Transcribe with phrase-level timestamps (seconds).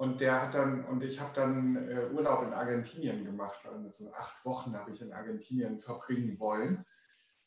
[0.00, 3.60] Und der hat dann, und ich habe dann äh, Urlaub in Argentinien gemacht.
[3.66, 6.86] Also acht Wochen habe ich in Argentinien verbringen wollen.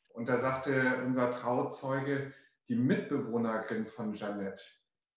[0.10, 2.32] Und da sagte unser Trauzeuge,
[2.70, 4.62] die Mitbewohnerin von Jeannette,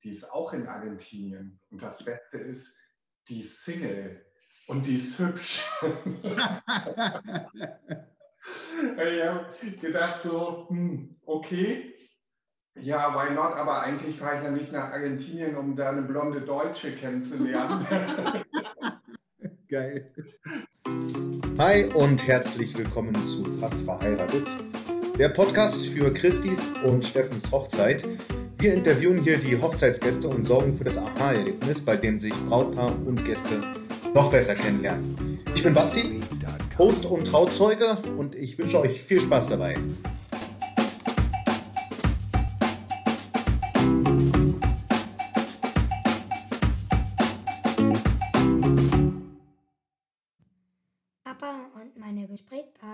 [0.03, 1.61] die ist auch in Argentinien.
[1.69, 2.75] Und das Beste ist,
[3.29, 4.25] die ist Single
[4.69, 5.63] und die ist hübsch.
[5.83, 6.41] ich
[9.23, 11.96] habe gedacht so, hm, okay,
[12.83, 13.55] ja, why not?
[13.55, 17.87] Aber eigentlich fahre ich ja nicht nach Argentinien, um da eine blonde Deutsche kennenzulernen.
[19.69, 20.13] Geil.
[21.59, 24.49] Hi und herzlich willkommen zu Fast verheiratet,
[25.19, 28.07] der Podcast für Christis und Steffens Hochzeit.
[28.59, 33.25] Wir interviewen hier die Hochzeitsgäste und sorgen für das Aha-Erlebnis, bei dem sich Brautpaar und
[33.25, 33.63] Gäste
[34.15, 35.41] noch besser kennenlernen.
[35.55, 36.21] Ich bin Basti,
[36.79, 39.77] Host und Trauzeuge und ich wünsche euch viel Spaß dabei.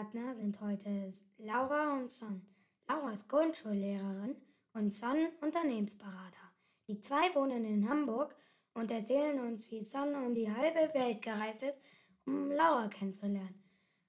[0.03, 2.43] Gesprächspartner sind heute Laura und Son.
[2.89, 4.35] Laura ist Grundschullehrerin
[4.73, 6.41] und Son Unternehmensberater.
[6.89, 8.35] Die zwei wohnen in Hamburg
[8.75, 11.81] und erzählen uns, wie Son um die halbe Welt gereist ist,
[12.27, 13.63] um Laura kennenzulernen,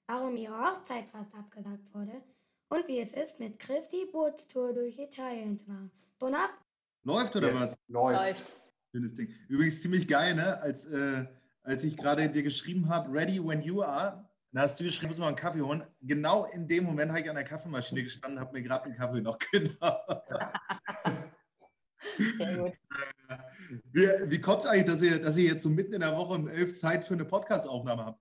[0.08, 2.22] warum ihre Hochzeit fast abgesagt wurde
[2.70, 5.90] und wie es ist, mit Christi Bootstour durch Italien zu machen.
[6.18, 6.50] Ton ab!
[7.04, 7.60] Läuft oder Ja.
[7.60, 7.76] was?
[7.88, 8.42] Läuft.
[8.90, 9.32] Schönes Ding.
[9.48, 10.60] Übrigens ziemlich geil, ne?
[10.60, 11.26] Als, äh,
[11.62, 15.18] als ich gerade dir geschrieben habe, ready when you are, dann hast du geschrieben, muss
[15.18, 15.82] mal einen Kaffee holen.
[16.00, 19.20] Genau in dem Moment habe ich an der Kaffeemaschine gestanden, habe mir gerade einen Kaffee
[19.20, 19.74] noch genommen.
[22.16, 22.72] Gut.
[23.92, 26.34] Wie, wie kommt es eigentlich, dass ihr, dass ihr jetzt so mitten in der Woche
[26.34, 28.20] um elf Zeit für eine Podcast-Aufnahme habt?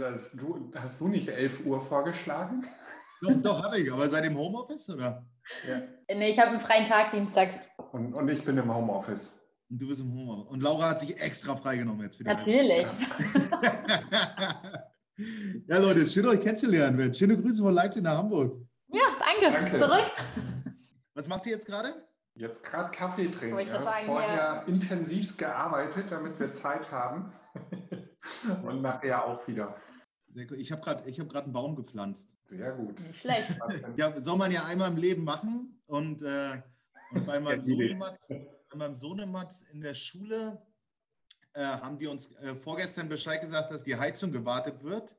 [0.00, 2.66] Das, du, hast du nicht 11 Uhr vorgeschlagen?
[3.22, 3.92] Doch, doch, habe ich.
[3.92, 5.24] Aber seid ihr im Homeoffice, oder?
[5.68, 5.80] Ja.
[6.12, 7.54] Nee, ich habe einen freien Tag dienstags.
[7.92, 9.30] Und, und ich bin im Homeoffice.
[9.68, 10.50] Und du bist im Homeoffice.
[10.50, 12.34] Und Laura hat sich extra freigenommen jetzt wieder.
[12.34, 12.88] Natürlich.
[15.66, 16.96] ja, Leute, schön euch kennenzulernen.
[16.96, 17.18] Mensch.
[17.18, 18.60] Schöne Grüße von Leipzig nach Hamburg.
[18.88, 19.60] Ja, danke.
[19.60, 19.78] Danke.
[19.78, 20.10] Zurück.
[21.14, 21.94] Was macht ihr jetzt gerade?
[22.34, 23.58] Jetzt gerade Kaffee trinken.
[23.58, 23.82] Ich Ja.
[23.82, 27.32] sagen, Vorher intensivst gearbeitet, damit wir Zeit haben.
[28.64, 29.76] und nachher auch wieder.
[30.32, 30.58] Sehr cool.
[30.58, 32.30] Ich habe gerade hab einen Baum gepflanzt.
[32.48, 32.98] Sehr gut.
[33.00, 33.56] Nicht schlecht.
[33.96, 35.80] Ja, soll man ja einmal im Leben machen.
[35.86, 36.62] Und, äh,
[37.12, 37.88] und bei meinem Ja, Idee.
[37.88, 38.14] Sohnemann,
[38.70, 40.62] bei meinem Sohnemann in der Schule
[41.52, 45.16] äh, haben die uns äh, vorgestern Bescheid gesagt, dass die Heizung gewartet wird.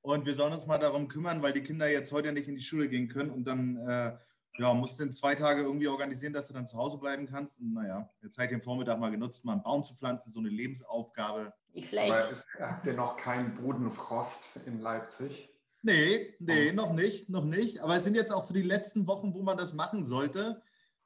[0.00, 2.62] Und wir sollen uns mal darum kümmern, weil die Kinder jetzt heute nicht in die
[2.62, 3.30] Schule gehen können.
[3.30, 4.16] Und dann äh,
[4.58, 7.60] ja, musst du in zwei Tage irgendwie organisieren, dass du dann zu Hause bleiben kannst.
[7.60, 10.40] Und naja, jetzt habe ich den Vormittag mal genutzt, mal einen Baum zu pflanzen, so
[10.40, 11.52] eine Lebensaufgabe.
[11.72, 12.12] Nicht schlecht.
[12.12, 15.48] Aber es, habt ihr noch keinen Bodenfrost in Leipzig?
[15.82, 17.80] Nee, nee, noch nicht, noch nicht.
[17.80, 20.62] Aber es sind jetzt auch so die letzten Wochen, wo man das machen sollte,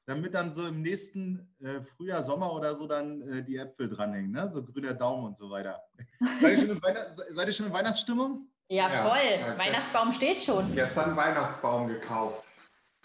[0.07, 4.31] damit dann so im nächsten äh, Frühjahr, Sommer oder so dann äh, die Äpfel dranhängen,
[4.31, 4.51] ne?
[4.53, 5.83] So grüner Daumen und so weiter.
[6.41, 8.49] seid, ihr schon in Weihnacht, seid ihr schon in Weihnachtsstimmung?
[8.69, 9.39] Ja, Ja, voll.
[9.41, 9.59] danke.
[9.59, 10.73] Weihnachtsbaum steht schon.
[10.75, 12.49] Gestern einen Weihnachtsbaum gekauft.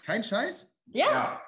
[0.04, 0.72] Kein Scheiß?
[0.86, 1.40] Ja.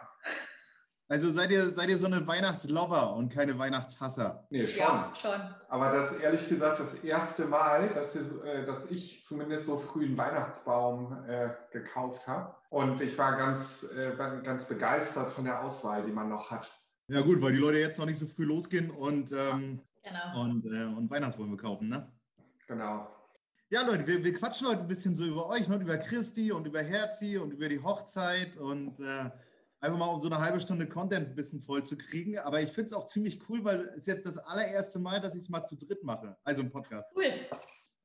[1.08, 4.46] Also seid ihr, seid ihr so eine Weihnachtslover und keine Weihnachtshasser?
[4.48, 4.78] Nee, schon.
[4.78, 5.40] Ja, schon.
[5.68, 9.78] Aber das ist ehrlich gesagt das erste Mal, dass, es, äh, dass ich zumindest so
[9.78, 12.54] früh einen Weihnachtsbaum äh, gekauft habe.
[12.70, 16.70] Und ich war ganz, äh, ganz begeistert von der Auswahl, die man noch hat.
[17.08, 20.42] Ja gut, weil die Leute jetzt noch nicht so früh losgehen und, ähm, Genau.
[20.42, 22.10] und, äh, und Weihnachtsbäume kaufen, ne?
[22.66, 23.08] Genau.
[23.68, 25.76] Ja, Leute, wir, wir quatschen heute ein bisschen so über euch, ne?
[25.76, 29.30] über Christi und über Herzi und über die Hochzeit und äh,
[29.84, 32.38] einfach mal um so eine halbe Stunde Content ein bisschen voll zu kriegen.
[32.38, 35.42] Aber ich finde es auch ziemlich cool, weil es jetzt das allererste Mal, dass ich
[35.42, 37.12] es mal zu dritt mache, also im Podcast.
[37.14, 37.46] Cool.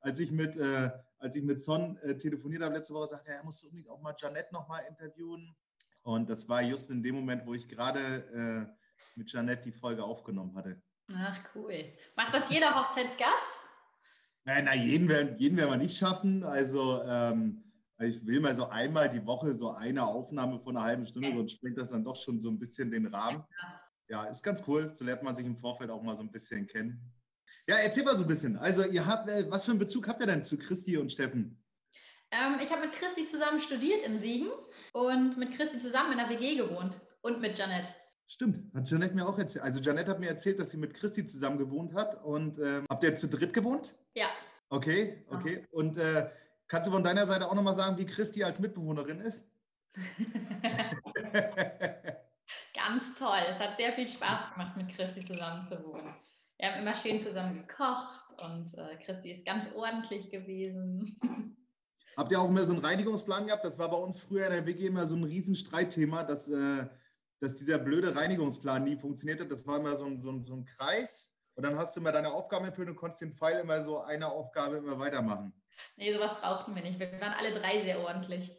[0.00, 3.38] Als ich mit, äh, als ich mit Son äh, telefoniert habe letzte Woche, sagte er,
[3.38, 5.54] er muss unbedingt auch mal Janette nochmal interviewen.
[6.02, 10.04] Und das war just in dem Moment, wo ich gerade äh, mit Janette die Folge
[10.04, 10.80] aufgenommen hatte.
[11.14, 11.84] Ach, cool.
[12.16, 13.60] Macht das jeder Hochzeitsgast?
[14.44, 16.44] Na, jeden werden, jeden werden wir nicht schaffen.
[16.44, 17.69] Also ähm,
[18.00, 21.52] ich will mal so einmal die Woche so eine Aufnahme von einer halben Stunde, sonst
[21.52, 23.44] sprengt das dann doch schon so ein bisschen den Rahmen.
[24.08, 24.92] Ja, ist ganz cool.
[24.92, 27.12] So lernt man sich im Vorfeld auch mal so ein bisschen kennen.
[27.68, 28.56] Ja, erzähl mal so ein bisschen.
[28.56, 31.62] Also ihr habt, äh, was für einen Bezug habt ihr denn zu Christi und Steffen?
[32.32, 34.50] Ähm, ich habe mit Christi zusammen studiert in Siegen
[34.92, 37.00] und mit Christi zusammen in der WG gewohnt.
[37.22, 37.94] Und mit Janet.
[38.26, 39.64] Stimmt, hat Janette mir auch erzählt.
[39.64, 42.24] Also Janette hat mir erzählt, dass sie mit Christi zusammen gewohnt hat.
[42.24, 43.94] Und ähm, habt ihr zu dritt gewohnt?
[44.14, 44.28] Ja.
[44.70, 45.66] Okay, okay.
[45.72, 46.30] Und äh,
[46.70, 49.46] kannst du von deiner Seite auch nochmal sagen, wie Christi als Mitbewohnerin ist?
[52.74, 53.40] Ganz toll.
[53.48, 56.14] Es hat sehr viel Spaß gemacht, mit Christi zusammen zu wohnen.
[56.58, 61.18] Wir haben immer schön zusammen gekocht und äh, Christi ist ganz ordentlich gewesen.
[62.16, 63.64] Habt ihr auch immer so einen Reinigungsplan gehabt?
[63.64, 66.86] Das war bei uns früher in der WG immer so ein Riesenstreitthema, dass, äh,
[67.40, 69.50] dass dieser blöde Reinigungsplan nie funktioniert hat.
[69.50, 71.32] Das war immer so ein, so ein, so ein Kreis.
[71.54, 74.28] Und dann hast du immer deine Aufgaben erfüllt und konntest den Pfeil immer so eine
[74.28, 75.52] Aufgabe immer weitermachen.
[75.96, 76.98] Nee, sowas brauchten wir nicht.
[76.98, 78.56] Wir waren alle drei sehr ordentlich.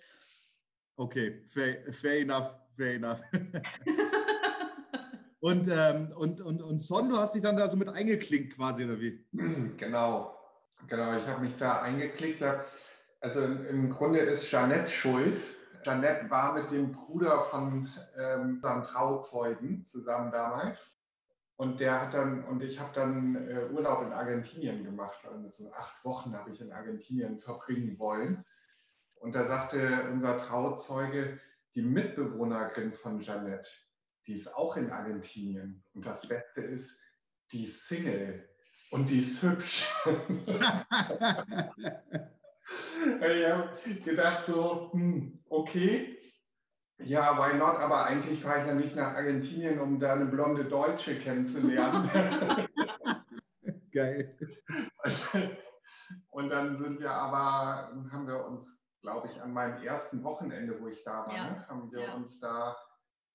[0.96, 3.22] Okay, fair, fair enough, fair enough.
[5.40, 8.86] und, ähm, und, und, und Son, du hast dich dann da so mit eingeklinkt quasi,
[8.86, 9.26] oder wie?
[9.78, 10.38] Genau,
[10.88, 11.18] genau.
[11.18, 12.44] Ich habe mich da eingeklickt.
[13.22, 15.42] Also im Grunde ist Jeannette schuld.
[15.84, 21.01] Jeannette war mit dem Bruder von ähm, seinem Trauzeugen zusammen damals.
[21.56, 25.20] Und der hat dann, und ich habe dann äh, Urlaub in Argentinien gemacht.
[25.26, 28.44] Also so acht Wochen habe ich in Argentinien verbringen wollen.
[29.16, 31.40] Und da sagte unser Trauzeuge,
[31.76, 33.70] die Mitbewohnerin von Jeannette,
[34.26, 35.84] die ist auch in Argentinien.
[35.94, 36.98] Und das Beste ist,
[37.52, 38.50] die ist Single
[38.92, 39.88] und die ist hübsch.
[43.22, 46.18] ich habe gedacht so, hm, okay,
[47.04, 47.76] ja, why not?
[47.78, 52.10] Aber eigentlich fahre ich ja nicht nach Argentinien, um da eine blonde Deutsche kennenzulernen.
[53.92, 54.38] Geil.
[56.30, 58.72] Und dann sind wir aber, haben wir uns,
[59.02, 61.44] glaube ich, an meinem ersten Wochenende, wo ich da war, Ja.
[61.52, 62.14] ne, haben wir Ja.
[62.14, 62.76] uns da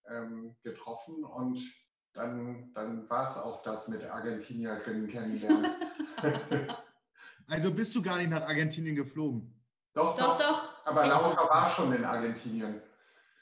[0.09, 1.59] ähm, getroffen und
[2.15, 5.67] dann, dann war es auch das mit Argentinierinnen kennenlernen.
[7.49, 9.55] Also bist du gar nicht nach Argentinien geflogen?
[9.95, 10.87] doch, Doch, doch, doch.
[10.87, 12.83] Aber Laura war schon in Argentinien.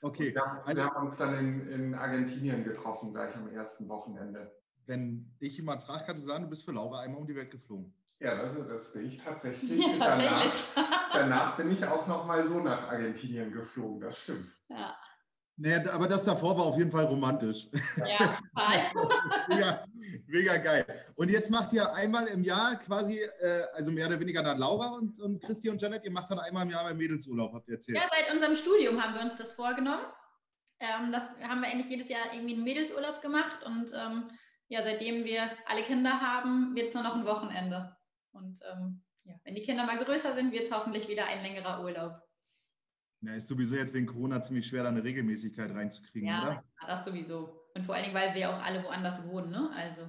[0.04, 3.88] Okay, Wir, haben- also wir haben uns dann in, in Argentinien getroffen, gleich am ersten
[3.88, 4.52] Wochenende.
[4.86, 7.50] wenn dich jemand fragt, kannst du sagen, du bist für Laura einmal um die Welt
[7.50, 7.94] geflogen.
[8.20, 9.80] Ja, das, das bin ich tatsächlich.
[9.80, 10.64] Ja, tatsächlich.
[10.74, 14.46] Danach, danach bin ich auch noch mal so nach Argentinien geflogen, das stimmt.
[14.68, 14.94] ja,
[15.56, 17.68] Naja, aber das davor war auf jeden Fall romantisch.
[17.96, 18.92] ja, total.
[19.48, 19.84] mega,
[20.26, 20.84] mega geil.
[21.14, 24.88] Und jetzt macht ihr einmal im Jahr quasi, äh, also mehr oder weniger dann Laura
[24.88, 27.74] und, und Christi und Janet, ihr macht dann einmal im Jahr beim Mädelsurlaub, habt ihr
[27.74, 27.98] erzählt.
[27.98, 30.04] Ja, seit unserem Studium haben wir uns das vorgenommen.
[30.80, 34.30] Ähm, das haben wir eigentlich jedes Jahr irgendwie einen Mädelsurlaub gemacht und ähm,
[34.68, 37.96] ja, seitdem wir alle Kinder haben, wird es nur noch ein Wochenende.
[38.32, 41.82] Und ähm, ja, wenn die Kinder mal größer sind, wird es hoffentlich wieder ein längerer
[41.84, 42.23] Urlaub.
[43.24, 46.64] Na, ist sowieso jetzt wegen Corona ziemlich schwer, da eine Regelmäßigkeit reinzukriegen, Ja, oder?
[46.82, 47.60] ja, das sowieso.
[47.74, 49.70] Und vor allen Dingen, weil wir auch alle woanders wohnen, ne?
[49.74, 50.02] Also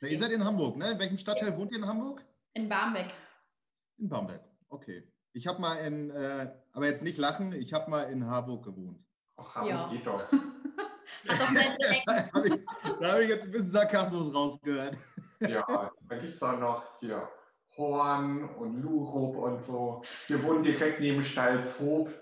[0.00, 0.92] Na, ihr seid in Hamburg, ne?
[0.92, 2.24] In welchem Stadtteil wohnt ihr in Hamburg?
[2.54, 3.12] in Barmbek.
[3.98, 4.42] In Bamberg.
[4.68, 5.10] Okay.
[5.32, 9.02] Ich habe mal in, äh, aber jetzt nicht lachen, ich habe mal in Harburg gewohnt.
[9.36, 9.88] Ach, Hamburg Ja.
[9.88, 10.22] geht doch.
[11.26, 11.36] Da
[12.32, 12.52] habe ich,
[13.08, 14.96] hab ich jetzt ein bisschen Sarkasmus rausgehört.
[15.40, 15.64] Ja,
[16.08, 17.28] da gibt es auch noch hier
[17.76, 20.02] Horn und Lurup und so.
[20.28, 22.12] Wir wohnen direkt neben Stalzhoop.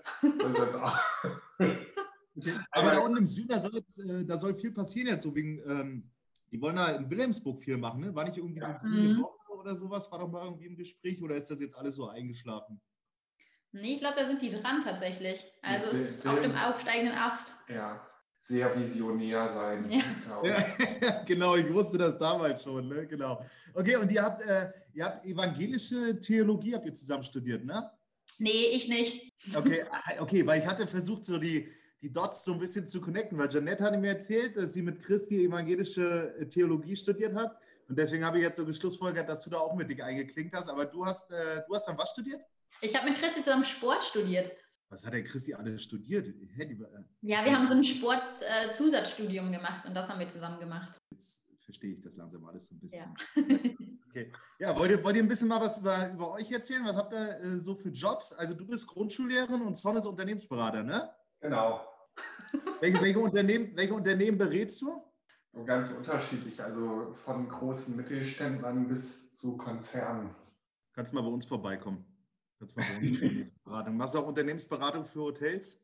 [2.35, 2.53] Okay.
[2.71, 5.35] Aber da unten im Süden, da soll, jetzt, äh, da soll viel passieren jetzt, so
[5.35, 6.11] wegen, ähm,
[6.51, 8.15] die wollen da in Wilhelmsburg viel machen, ne?
[8.15, 8.77] War nicht irgendwie so Ja.
[8.77, 9.21] grüne Mhm.
[9.21, 10.11] Woche oder sowas?
[10.11, 12.81] War doch mal irgendwie im Gespräch oder ist das jetzt alles so eingeschlafen?
[13.73, 15.45] Nee, ich glaube, da sind die dran tatsächlich.
[15.61, 17.55] Also es ist auf dem aufsteigenden Ast.
[17.69, 18.05] ja,
[18.43, 19.89] sehr visionär sein.
[19.89, 21.23] Ja.
[21.25, 23.07] genau, ich wusste das damals schon, ne?
[23.07, 23.43] Genau.
[23.73, 27.89] Okay, und ihr habt, äh, ihr habt evangelische Theologie, habt ihr zusammen studiert, ne?
[28.37, 29.31] Nee, ich nicht.
[29.55, 31.67] Okay, ah, okay, weil ich hatte versucht, so die,
[32.01, 35.01] die Dots so ein bisschen zu connecten, weil Janette hatte mir erzählt, dass sie mit
[35.03, 37.55] Christi evangelische äh, Theologie studiert hat.
[37.87, 40.69] Und deswegen habe ich jetzt so geschlussfolgert, dass du da auch mit dich eingeklinkt hast.
[40.69, 42.41] Aber du hast, äh, du hast dann was studiert?
[42.81, 44.51] Ich habe mit Christi zusammen Sport studiert.
[44.91, 46.27] Was hat denn Christi alles studiert?
[46.27, 46.75] Äh,
[47.21, 50.99] Ja, wir haben so ein Sport-Zusatzstudium gemacht und das haben wir zusammen gemacht.
[51.11, 53.15] jetzt verstehe ich das langsam alles so ein bisschen.
[53.35, 53.43] Ja.
[54.11, 54.29] Okay.
[54.59, 56.83] Ja, wollt ihr, wollt ihr ein bisschen mal was über, über euch erzählen?
[56.83, 58.33] Was habt ihr äh, so für Jobs?
[58.33, 61.09] Also du bist Grundschullehrerin und Sven ist Unternehmensberater, ne?
[61.39, 61.79] Genau.
[62.81, 65.01] Welche, welche, Unternehmen, welche Unternehmen berätst du?
[65.53, 70.35] So ganz unterschiedlich, also von großen Mittelständlern bis zu Konzernen.
[70.91, 72.10] Kannst mal bei uns vorbeikommen.
[72.61, 73.97] Uns Unternehmensberatung.
[73.97, 75.81] Machst du auch Unternehmensberatung für Hotels?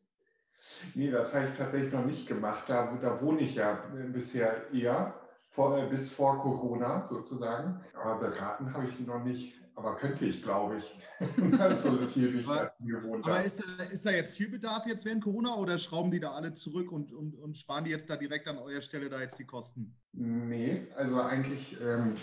[0.96, 2.64] Nee, das habe ich tatsächlich noch nicht gemacht.
[2.68, 3.80] Da, da wohne ich ja
[4.14, 5.14] bisher eher,
[5.52, 7.80] vor, äh, bis vor Corona sozusagen.
[7.94, 9.54] Aber beraten habe ich noch nicht.
[9.76, 10.98] Aber könnte ich, glaube ich.
[11.84, 12.74] so viel, ich Aber-
[13.22, 16.32] Aber ist da, ist da jetzt viel Bedarf jetzt während Corona oder schrauben die da
[16.32, 19.38] alle zurück und, und, und sparen die jetzt da direkt an eurer Stelle da jetzt
[19.38, 19.96] die Kosten?
[20.14, 22.16] Nee, also eigentlich, ähm,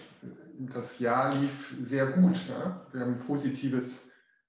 [0.58, 2.36] das Jahr lief sehr gut.
[2.48, 2.80] Ne?
[2.90, 4.03] Wir haben positives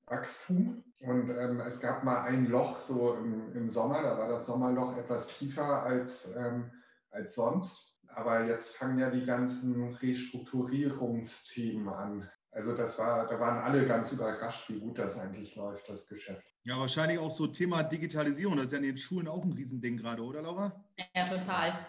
[0.08, 4.46] Wachstum und ähm, es gab mal ein Loch so im, im Sommer, da war das
[4.46, 6.72] Sommerloch etwas tiefer als, ähm,
[7.12, 7.94] als sonst.
[8.08, 12.30] Aber jetzt fangen ja die ganzen Restrukturierungsthemen an.
[12.52, 16.46] Also das war, da waren alle ganz überrascht, wie gut das eigentlich läuft, das Geschäft.
[16.64, 18.56] Ja, wahrscheinlich auch so Thema Digitalisierung.
[18.56, 20.72] Das ist ja in den Schulen auch ein Riesending gerade, oder Laura?
[21.14, 21.86] Ja, total.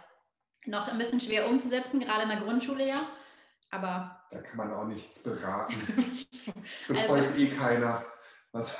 [0.66, 3.06] Noch ein bisschen schwer umzusetzen, gerade in der Grundschule ja.
[3.70, 5.74] Aber Da kann man auch nichts beraten.
[6.88, 8.04] also, Befolgt eh keiner.
[8.52, 8.74] Was,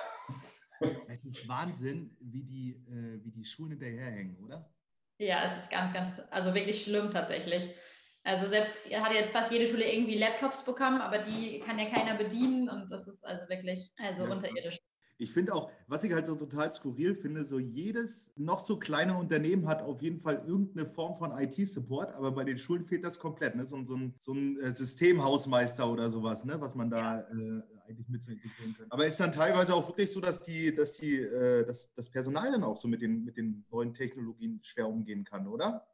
[1.08, 4.70] Es ist Wahnsinn, wie die, äh, wie die Schulen hinterherhängen, oder?
[5.18, 7.74] ja, es ist ganz, ganz, also wirklich schlimm tatsächlich.
[8.22, 12.16] Also selbst hat jetzt fast jede Schule irgendwie Laptops bekommen, aber die kann ja keiner
[12.16, 14.78] bedienen und das ist also wirklich also ja, unterirdisch.
[15.18, 19.16] Ich finde auch, was ich halt so total skurril finde, so jedes noch so kleine
[19.16, 23.18] Unternehmen hat auf jeden Fall irgendeine Form von IT-Support, aber bei den Schulen fehlt das
[23.18, 23.56] komplett.
[23.56, 23.66] Ne?
[23.66, 26.60] So, so, ein, so ein äh, Systemhausmeister oder sowas, ne?
[26.60, 28.86] was man da äh, eigentlich mit integrieren könnte.
[28.90, 32.50] Aber ist dann teilweise auch wirklich so, dass die, dass die, äh, dass das Personal
[32.52, 35.86] dann auch so mit den, mit den neuen Technologien schwer umgehen kann, oder?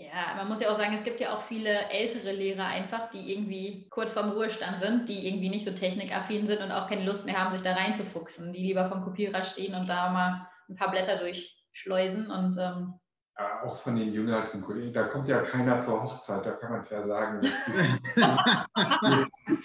[0.00, 3.32] Ja, man muss ja auch sagen, es gibt ja auch viele ältere Lehrer einfach, die
[3.32, 7.24] irgendwie kurz vorm Ruhestand sind, die irgendwie nicht so technikaffin sind und auch keine Lust
[7.24, 10.92] mehr haben, sich da reinzufuchsen, die lieber vom Kopierer stehen und da mal ein paar
[10.92, 12.94] Blätter durchschleusen und ähm,
[13.36, 16.80] ja, auch von den jüngeren Kollegen, da kommt ja keiner zur Hochzeit, da kann man
[16.80, 17.40] es ja sagen.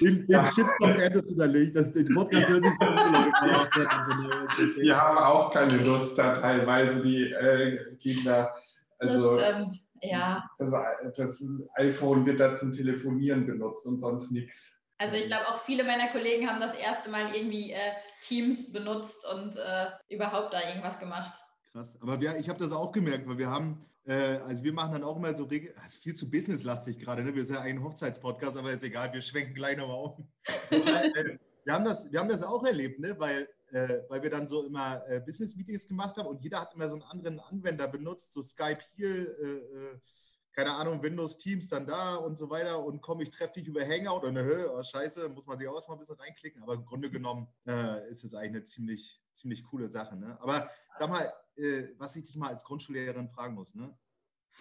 [0.02, 2.86] den den Shitstorm hättest du da nicht, das, den Podcast hört sich so
[4.82, 8.52] Die haben auch keine Lust da teilweise, die äh, Kinder.
[8.98, 9.83] Also, das stimmt.
[10.04, 10.50] Ja.
[10.60, 10.78] Also
[11.16, 11.44] das
[11.76, 14.74] iPhone wird da zum Telefonieren benutzt und sonst nichts.
[14.98, 17.92] Also ich glaube auch viele meiner Kollegen haben das erste Mal irgendwie äh,
[18.22, 21.42] Teams benutzt und äh, überhaupt da irgendwas gemacht.
[21.72, 24.94] Krass, aber wir, ich habe das auch gemerkt, weil wir haben, äh, also wir machen
[24.94, 27.34] dann auch immer so, das ah, ist viel zu businesslastig gerade, ne?
[27.34, 30.28] wir sind ja ein Hochzeitspodcast, aber ist egal, wir schwenken gleich nochmal um.
[31.63, 33.15] Äh, wir, haben das, wir haben das auch erlebt, ne?
[33.20, 36.88] weil äh, weil wir dann so immer äh, Business-Meetings gemacht haben und jeder hat immer
[36.88, 40.00] so einen anderen Anwender benutzt, so Skype hier, äh, äh
[40.55, 43.82] keine Ahnung, Windows Teams dann da und so weiter und komm, ich treffe dich über
[43.82, 46.86] Hangout und Höhe, oh, scheiße, muss man sich auch mal ein bisschen reinklicken, aber im
[46.86, 50.15] Grunde genommen äh, ist es eigentlich eine ziemlich, ziemlich coole Sache.
[50.15, 50.38] Ne?
[50.39, 53.98] Aber sag mal, äh, was ich dich mal als Grundschullehrerin fragen muss, ne?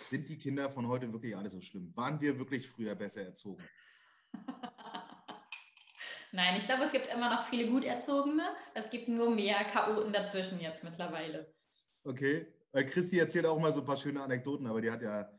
[0.09, 1.95] sind die Kinder von heute wirklich alle so schlimm?
[1.95, 3.63] Waren wir wirklich früher besser erzogen?
[6.33, 8.43] Nein, ich glaube, es gibt immer noch viele gut erzogene.
[8.75, 11.55] Es gibt nur mehr Chaoten dazwischen jetzt mittlerweile.
[12.05, 12.47] Okay.
[12.73, 15.31] Weil Christi erzählt auch mal so ein paar schöne Anekdoten, aber die hat ja,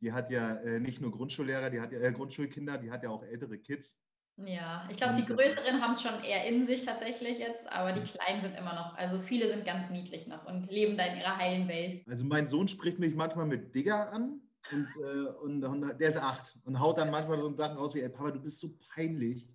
[0.00, 3.10] die hat ja äh, nicht nur Grundschullehrer, die hat ja äh, Grundschulkinder, die hat ja
[3.10, 4.00] auch ältere Kids.
[4.36, 8.08] Ja, ich glaube, die Größeren haben es schon eher in sich tatsächlich jetzt, aber die
[8.08, 11.36] Kleinen sind immer noch, also viele sind ganz niedlich noch und leben da in ihrer
[11.36, 12.04] heilen Welt.
[12.06, 14.40] Also mein Sohn spricht mich manchmal mit Digger an
[14.70, 18.00] und, äh, und, und, der ist acht und haut dann manchmal so Sachen raus wie,
[18.00, 19.52] ey Papa, du bist so peinlich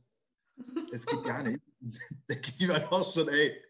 [0.92, 1.62] es geht gar nicht.
[2.30, 3.62] Der denke auch schon, ey,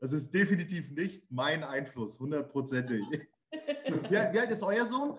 [0.00, 3.02] das ist definitiv nicht mein Einfluss, hundertprozentig.
[3.50, 5.18] wie, wie alt ist euer Sohn?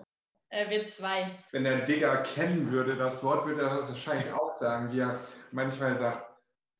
[0.50, 1.38] Er wird zwei.
[1.52, 5.20] Wenn der Digger kennen würde, das Wort würde er wahrscheinlich auch sagen, wie er
[5.52, 6.26] manchmal sagt,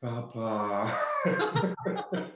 [0.01, 0.97] Papa.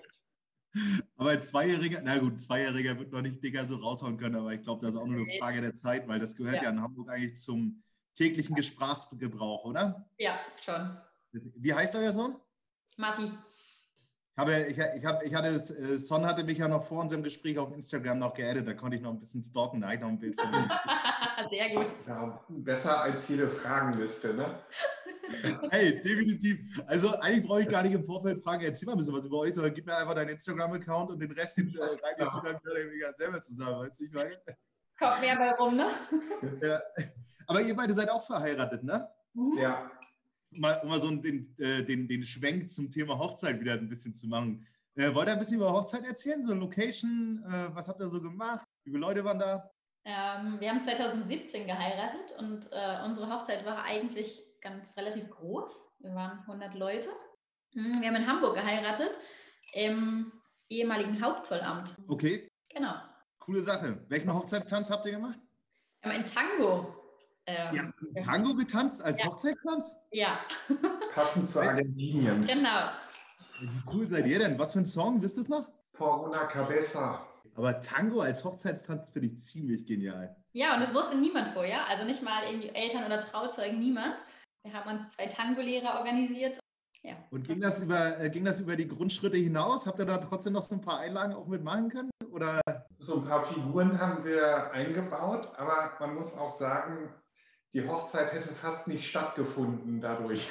[1.17, 4.53] aber ein Zweijähriger, na gut, ein Zweijähriger wird noch nicht Digger so raushauen können, aber
[4.53, 6.71] ich glaube, das ist auch nur eine Frage der Zeit, weil das gehört ja, ja
[6.71, 7.83] in Hamburg eigentlich zum
[8.15, 10.07] täglichen Sprachgebrauch, oder?
[10.19, 10.99] Ja, schon.
[11.33, 12.37] Wie heißt euer Sohn?
[12.97, 13.33] Matti.
[14.35, 17.23] Ich, habe, ich, ich, habe, ich hatte, äh, Son hatte mich ja noch vor unserem
[17.23, 20.19] Gespräch auf Instagram noch geaddet, da konnte ich noch ein bisschen stalken, da noch ein
[20.19, 20.71] Bild von ihm.
[21.51, 21.87] Sehr gut.
[22.07, 24.59] Ja, besser als jede Fragenliste, ne?
[25.71, 26.83] Hey, definitiv.
[26.87, 29.39] Also eigentlich brauche ich gar nicht im Vorfeld fragen, erzähl mal ein bisschen was über
[29.39, 33.07] euch, sondern gib mir einfach deinen Instagram-Account und den Rest in, äh, rein, den ja.
[33.07, 34.37] dann selber zusammen, weißt du, ich meine?
[34.99, 35.93] Kommt mehr bei rum, ne?
[36.61, 36.83] Ja.
[37.47, 39.09] Aber ihr beide seid auch verheiratet, ne?
[39.57, 39.91] Ja
[40.59, 44.15] mal, um mal so den, äh, den, den Schwenk zum Thema Hochzeit wieder ein bisschen
[44.15, 44.67] zu machen.
[44.95, 46.43] Äh, wollt ihr ein bisschen über Hochzeit erzählen?
[46.43, 48.65] So Location, äh, was habt ihr so gemacht?
[48.85, 49.71] Wie viele Leute waren da?
[50.05, 55.73] Ähm, wir haben 2017 geheiratet und äh, unsere Hochzeit war eigentlich ganz relativ groß.
[56.01, 57.09] Wir waren 100 Leute.
[57.75, 59.11] Hm, wir haben in Hamburg geheiratet,
[59.73, 60.33] im
[60.69, 61.95] ehemaligen Hauptzollamt.
[62.09, 62.49] Okay.
[62.69, 62.95] Genau.
[63.39, 64.05] Coole Sache.
[64.09, 65.39] Welchen Hochzeitstanz habt ihr gemacht?
[66.03, 67.02] Wir haben ein Tango
[67.47, 69.27] ähm, ja, Tango getanzt als ja.
[69.27, 69.97] Hochzeitstanz?
[70.13, 70.41] Ja.
[71.15, 72.47] Passend zu Argentinien.
[72.47, 72.91] Genau.
[73.61, 74.59] Wie cool seid ihr denn?
[74.59, 75.69] Was für ein Song, wisst ihr es noch?
[75.93, 77.27] Por una cabeza.
[77.55, 80.35] Aber Tango als Hochzeitstanz finde ich ziemlich genial.
[80.53, 84.15] Ja, und es wusste niemand vorher, also nicht mal irgendwie Eltern oder Trauzeugen, niemand.
[84.65, 86.59] Wir haben uns zwei Tango-Lehrer organisiert.
[87.03, 87.15] Ja.
[87.31, 89.87] Und ging das, über, äh, ging das über die Grundschritte hinaus?
[89.87, 92.11] Habt ihr da trotzdem noch so ein paar Einlagen auch mitmachen können?
[92.31, 92.61] Oder?
[93.01, 97.13] So ein paar Figuren haben wir eingebaut, aber man muss auch sagen,
[97.75, 100.49] die Hochzeit hätte fast nicht stattgefunden dadurch.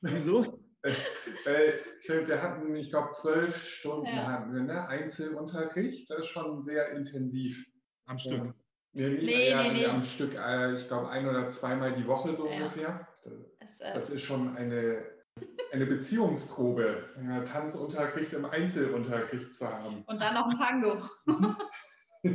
[0.00, 0.60] Wieso?
[1.44, 4.26] Weil wir hatten, ich glaube, zwölf Stunden ja.
[4.26, 4.86] hatten wir, ne?
[4.86, 7.66] Einzelunterricht, das ist schon sehr intensiv.
[8.06, 8.44] Am Stück?
[8.44, 8.54] Ja.
[8.92, 9.86] Nee, nee, nee, ja, nee, nee.
[9.86, 13.06] am Stück, äh, ich glaube, ein oder zweimal die Woche so ungefähr.
[13.24, 15.04] Das, äh, das, ist schon eine,
[15.72, 17.04] eine Beziehungsprobe,
[17.44, 20.02] Tanzunterricht im Einzelunterricht zu haben.
[20.06, 21.02] Und dann noch ein Tango.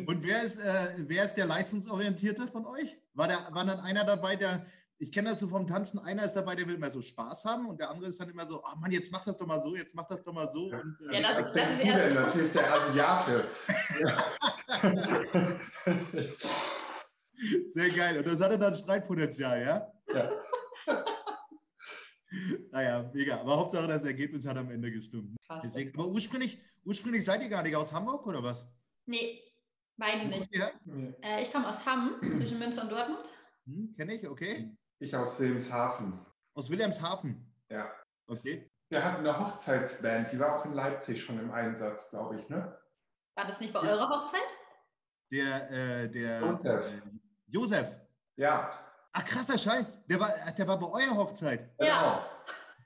[0.08, 2.98] Und wer ist, äh, wer ist der Leistungsorientierte von euch?
[3.14, 4.66] War, der, war dann einer dabei, der,
[4.98, 7.68] ich kenne das so vom Tanzen, einer ist dabei, der will immer so Spaß haben
[7.68, 9.76] und der andere ist dann immer so, oh Mann, jetzt mach das doch mal so,
[9.76, 10.70] jetzt mach das doch mal so.
[10.70, 13.48] Ja, und, äh, ja das, das ist ja natürlich der Asiate.
[17.74, 18.18] Sehr geil.
[18.20, 19.92] Und das hatte dann Streitpotenzial, ja?
[20.14, 20.32] Ja.
[22.72, 23.42] Naja, mega.
[23.42, 25.36] Aber Hauptsache, das Ergebnis hat am Ende gestimmt.
[25.62, 28.66] Deswegen, aber ursprünglich, ursprünglich seid ihr gar nicht aus Hamburg oder was?
[29.06, 29.42] Nee,
[30.02, 30.54] beide nicht.
[30.56, 30.72] Ja,
[31.22, 33.30] Äh, ich komme aus Hamm, zwischen Münster und Dortmund.
[33.66, 34.76] hm, kenne ich, okay.
[35.00, 36.26] Ich aus Wilhelmshaven.
[36.56, 37.54] Aus Wilhelmshaven.
[37.70, 37.90] Ja.
[38.28, 38.70] Okay.
[38.90, 42.78] Wir hatten eine Hochzeitsband, die war auch in Leipzig schon im Einsatz, glaube ich, ne?
[43.36, 43.92] War das nicht bei Ja.
[43.94, 44.42] eurer Hochzeit?
[45.32, 45.72] Der,
[46.04, 46.86] äh, der Josef.
[46.92, 47.02] Äh,
[47.48, 48.02] Josef.
[48.36, 50.06] Ja, Ach, krasser Scheiß.
[50.08, 51.70] Der war, der war bei eurer Hochzeit.
[51.78, 51.86] genau.
[51.90, 52.30] Ja.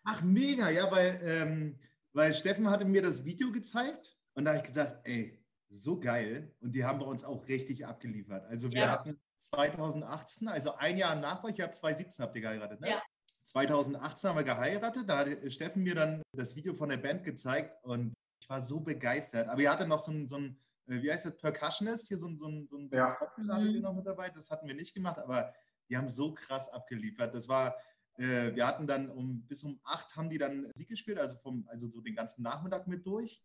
[0.05, 1.79] Ach, mega, ja, weil, ähm,
[2.13, 5.43] weil Steffen hatte mir das Video gezeigt und da habe ich gesagt, ey,
[5.75, 6.53] so geil.
[6.61, 8.45] Und die haben bei uns auch richtig abgeliefert.
[8.45, 8.91] Also wir Ja.
[8.91, 12.89] hatten 2018, also ein Jahr nach euch, ihr habt 2017 habt ihr geheiratet, ne?
[12.89, 13.01] Ja.
[13.43, 17.75] 2018 haben wir geheiratet, da hat Steffen mir dann das Video von der Band gezeigt
[17.83, 19.47] und ich war so begeistert.
[19.47, 22.27] Aber ihr hattet noch so ein, so ein äh, wie heißt das, Percussionist, hier so
[22.27, 23.17] ein, so ein, so ein Ja.
[23.37, 23.81] Ihr Mhm.
[23.81, 25.53] noch mit dabei, das hatten wir nicht gemacht, aber
[25.89, 27.35] die haben so krass abgeliefert.
[27.35, 27.75] Das war,
[28.17, 31.67] äh, wir hatten dann um bis um acht haben die dann Musik gespielt, also vom,
[31.69, 33.43] also so den ganzen Nachmittag mit durch.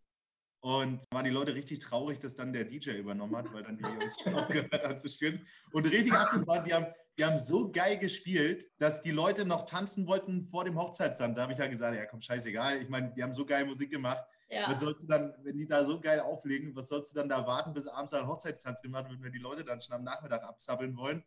[0.63, 3.85] Und waren die Leute richtig traurig, dass dann der DJ übernommen hat, weil dann die
[3.85, 5.47] Jungs aufgehört haben zu spielen.
[5.73, 6.87] Und richtig abgefahren, die haben,
[7.17, 11.39] die haben so geil gespielt, dass die Leute noch tanzen wollten vor dem Hochzeitsamt.
[11.39, 12.83] Da habe ich dann gesagt, ja komm, scheißegal.
[12.83, 14.23] Ich meine, die haben so geil Musik gemacht.
[14.51, 14.71] Ja.
[14.71, 17.47] Was sollst du dann, wenn die da so geil auflegen, was sollst du dann da
[17.47, 20.95] warten, bis abends ein Hochzeitstanz gemacht wird, wenn die Leute dann schon am Nachmittag abzappeln
[20.97, 21.25] wollen?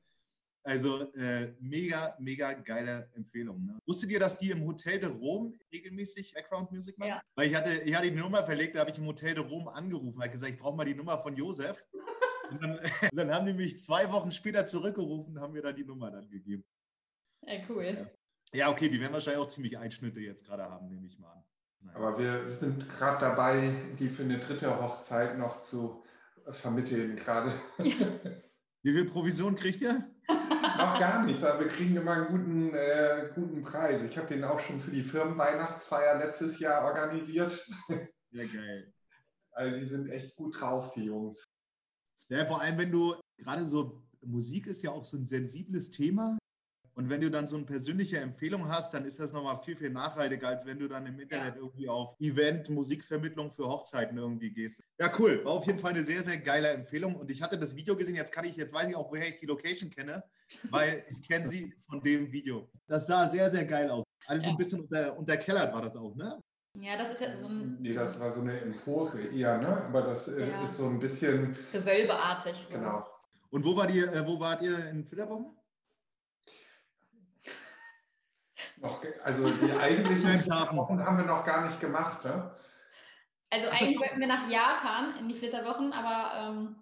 [0.66, 3.66] Also äh, mega, mega geile Empfehlung.
[3.66, 3.78] Ne?
[3.86, 7.10] Wusstet ihr, dass die im Hotel de Rom regelmäßig Background Music machen?
[7.10, 7.22] Ja.
[7.36, 9.68] Weil ich hatte, ich hatte die Nummer verlegt, da habe ich im Hotel de Rom
[9.68, 11.86] angerufen, habe gesagt, ich brauche mal die Nummer von Josef.
[12.52, 12.82] Und dann, und
[13.14, 16.64] dann haben die mich zwei Wochen später zurückgerufen, haben mir dann die Nummer dann gegeben.
[17.48, 18.12] ja, cool.
[18.54, 21.44] Ja, okay, die werden wahrscheinlich auch ziemlich Einschnitte jetzt gerade haben, nehme ich mal an.
[21.80, 21.98] Naja.
[21.98, 26.04] Aber wir sind gerade dabei, die für eine dritte Hochzeit noch zu
[26.52, 27.60] vermitteln gerade.
[27.78, 30.10] Wie viel Provision kriegt ihr?
[30.78, 34.02] Noch gar nichts, aber wir kriegen immer einen guten, äh, guten Preis.
[34.04, 37.66] Ich habe den auch schon für die Firmenweihnachtsfeier letztes Jahr organisiert.
[38.32, 38.94] Sehr geil.
[39.52, 41.48] Also die sind echt gut drauf, die Jungs.
[42.30, 46.38] Ja, vor allem, wenn du gerade so, Musik ist ja auch so ein sensibles Thema.
[46.96, 49.90] Und wenn du dann so eine persönliche Empfehlung hast, dann ist das nochmal viel, viel
[49.90, 54.84] nachhaltiger, als wenn du dann im Internet irgendwie auf Event, Musikvermittlung für Hochzeiten irgendwie gehst.
[55.00, 55.44] Ja, cool.
[55.44, 57.16] War auf jeden Fall eine sehr, sehr geile Empfehlung.
[57.16, 59.40] Und ich hatte das Video gesehen, jetzt kann ich, jetzt weiß ich auch, woher ich
[59.40, 60.24] die Location kenne,
[60.70, 62.70] weil ich kenne sie von dem Video.
[62.88, 64.04] Das sah sehr, sehr geil aus.
[64.28, 66.40] Alles so ein bisschen unter, unterkellert war das auch, ne?
[66.80, 69.84] Ja, das ist ja so ein Nee, das war so eine Empore eher, ne?
[69.86, 70.64] Aber das äh, Ja.
[70.64, 72.66] ist so ein bisschen, gewölbeartig.
[72.68, 72.78] So.
[72.78, 73.06] genau.
[73.50, 75.56] Und wo, war die, äh, wo wart ihr in Flitterwochen?
[78.84, 80.28] Noch, also die eigentlichen.
[80.78, 82.52] Wochen haben wir noch gar nicht gemacht, ne?
[83.50, 86.76] Also Ach, eigentlich wollten wir nach Japan in die Flitterwochen, aber ähm,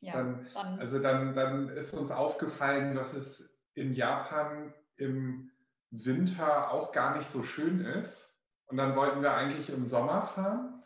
[0.00, 5.50] ja, Dann- dann, Also dann, dann ist uns aufgefallen, dass es in Japan im
[5.90, 8.28] Winter auch gar nicht so schön ist.
[8.66, 10.82] Und dann wollten wir eigentlich im Sommer fahren.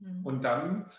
[0.00, 0.26] hm.
[0.26, 0.90] Und dann,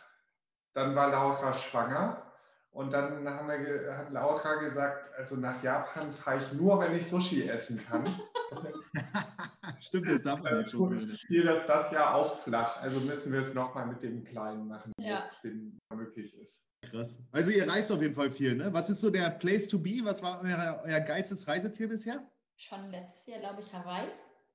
[0.74, 2.32] dann war Laura schwanger.
[2.72, 7.10] Und dann haben wir, hat Laura gesagt, also nach Japan fahre ich nur, wenn ich
[7.10, 8.04] Sushi essen kann.
[9.80, 11.00] Stimmt, das darf man jetzt schon.
[11.00, 11.18] wieder.
[11.28, 12.78] Hier das, das Jahr auch flach.
[12.82, 15.24] Also müssen wir es nochmal mit dem Kleinen machen, Ja.
[15.26, 16.62] jetzt den möglich ist.
[16.82, 17.20] Krass.
[17.32, 18.72] Also ihr reist auf jeden Fall viel, ne?
[18.72, 20.02] Was ist so der Place to be?
[20.04, 22.30] Was war euer, euer geilstes Reiseziel bisher?
[22.58, 24.08] schon letztes Jahr, glaube ich, Hawaii.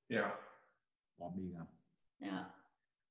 [0.09, 0.33] Ja.
[1.19, 1.67] Boah, mega.
[2.19, 2.55] Ja,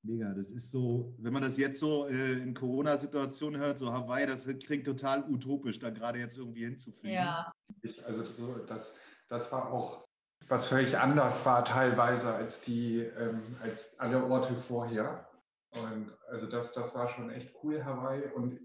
[0.02, 0.32] Mega.
[0.34, 4.46] Das ist so, wenn man das jetzt so äh, in Corona-Situationen hört, so Hawaii, das
[4.64, 7.18] klingt total utopisch, da gerade jetzt irgendwie hinzufliegen.
[7.18, 8.92] ja, Ich, also so, das,
[9.28, 10.04] das war auch
[10.50, 15.28] was völlig anders war teilweise als die, ähm, als alle Orte vorher.
[15.70, 18.28] Und also das, das war schon echt cool, Hawaii.
[18.34, 18.58] Und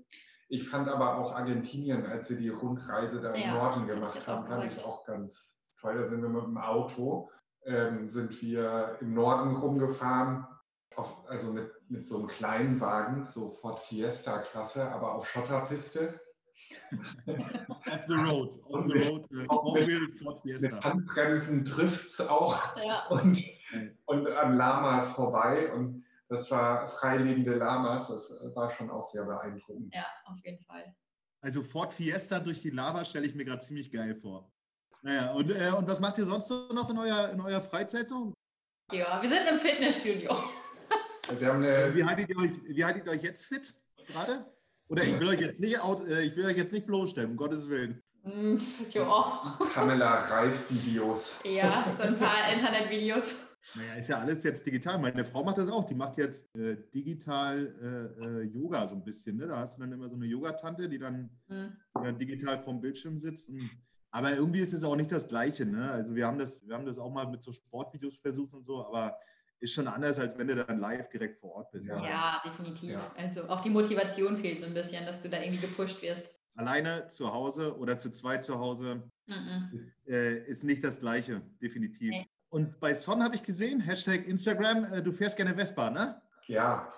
[0.49, 4.47] ich fand aber auch Argentinien, als wir die Rundreise da im Ja, Norden gemacht haben,
[4.47, 5.97] fand ich auch ganz toll.
[5.99, 7.29] Da sind wir mit dem Auto,
[7.65, 10.47] ähm, sind wir im Norden rumgefahren,
[10.95, 16.19] auf, also mit, mit so einem kleinen Wagen, so Ford Fiesta-Klasse, aber auf Schotterpiste.
[17.27, 18.59] Off the road.
[18.65, 19.31] Off the road.
[19.31, 20.83] Äh, Four-Wheel Ford Mit Fiesta.
[20.83, 23.07] Handbremsen trifft es auch ja.
[23.07, 23.43] und,
[24.05, 25.71] und an Lamas vorbei.
[25.73, 29.93] Und das war freilebende Lamas, das war schon auch sehr beeindruckend.
[29.93, 30.95] ja, auf jeden Fall.
[31.41, 34.51] Also Ford Fiesta durch die Lava stelle ich mir gerade ziemlich geil vor.
[35.03, 38.07] Naja, und, äh, und was macht ihr sonst so noch in euer, in eurer Freizeit
[38.07, 38.33] so?
[38.91, 40.35] Ja, wir sind im Fitnessstudio.
[41.37, 43.73] Wir haben eine, Wie haltet ihr euch, wie haltet ihr euch jetzt fit
[44.07, 44.45] gerade?
[44.87, 47.37] Oder ich will euch jetzt nicht out, äh, ich will euch jetzt nicht bloßstellen, um
[47.37, 48.01] Gottes Willen.
[48.23, 51.31] Hm, ja, Pamela Reis-Videos.
[51.43, 53.23] ja, so ein paar Internetvideos.
[53.73, 54.99] Naja, ist ja alles jetzt digital.
[54.99, 55.85] Meine Frau macht das auch.
[55.85, 59.37] Die macht jetzt äh, digital äh, äh, Yoga so ein bisschen.
[59.37, 59.47] Ne?
[59.47, 61.75] Da hast du dann immer so eine Yogatante, die dann, mhm.
[61.97, 63.49] die dann digital vorm Bildschirm sitzt.
[63.49, 63.69] Und,
[64.11, 65.65] aber irgendwie ist es auch nicht das Gleiche.
[65.65, 65.91] Ne?
[65.91, 68.85] Also wir haben, das, wir haben das auch mal mit so Sportvideos versucht und so,
[68.85, 69.17] aber
[69.59, 71.87] ist schon anders, als wenn du dann live direkt vor Ort bist.
[71.87, 72.91] Ja, ja definitiv.
[72.91, 73.13] Ja.
[73.17, 76.29] Also auch die Motivation fehlt so ein bisschen, dass du da irgendwie gepusht wirst.
[76.55, 79.69] Alleine zu Hause oder zu zweit zu Hause mhm.
[79.73, 82.11] ist, äh, ist, nicht das Gleiche, definitiv.
[82.11, 82.27] Nee.
[82.49, 86.21] Und bei Son habe ich gesehen, Hashtag Instagram, äh, du fährst gerne Vespa, ne?
[86.47, 86.93] Ja.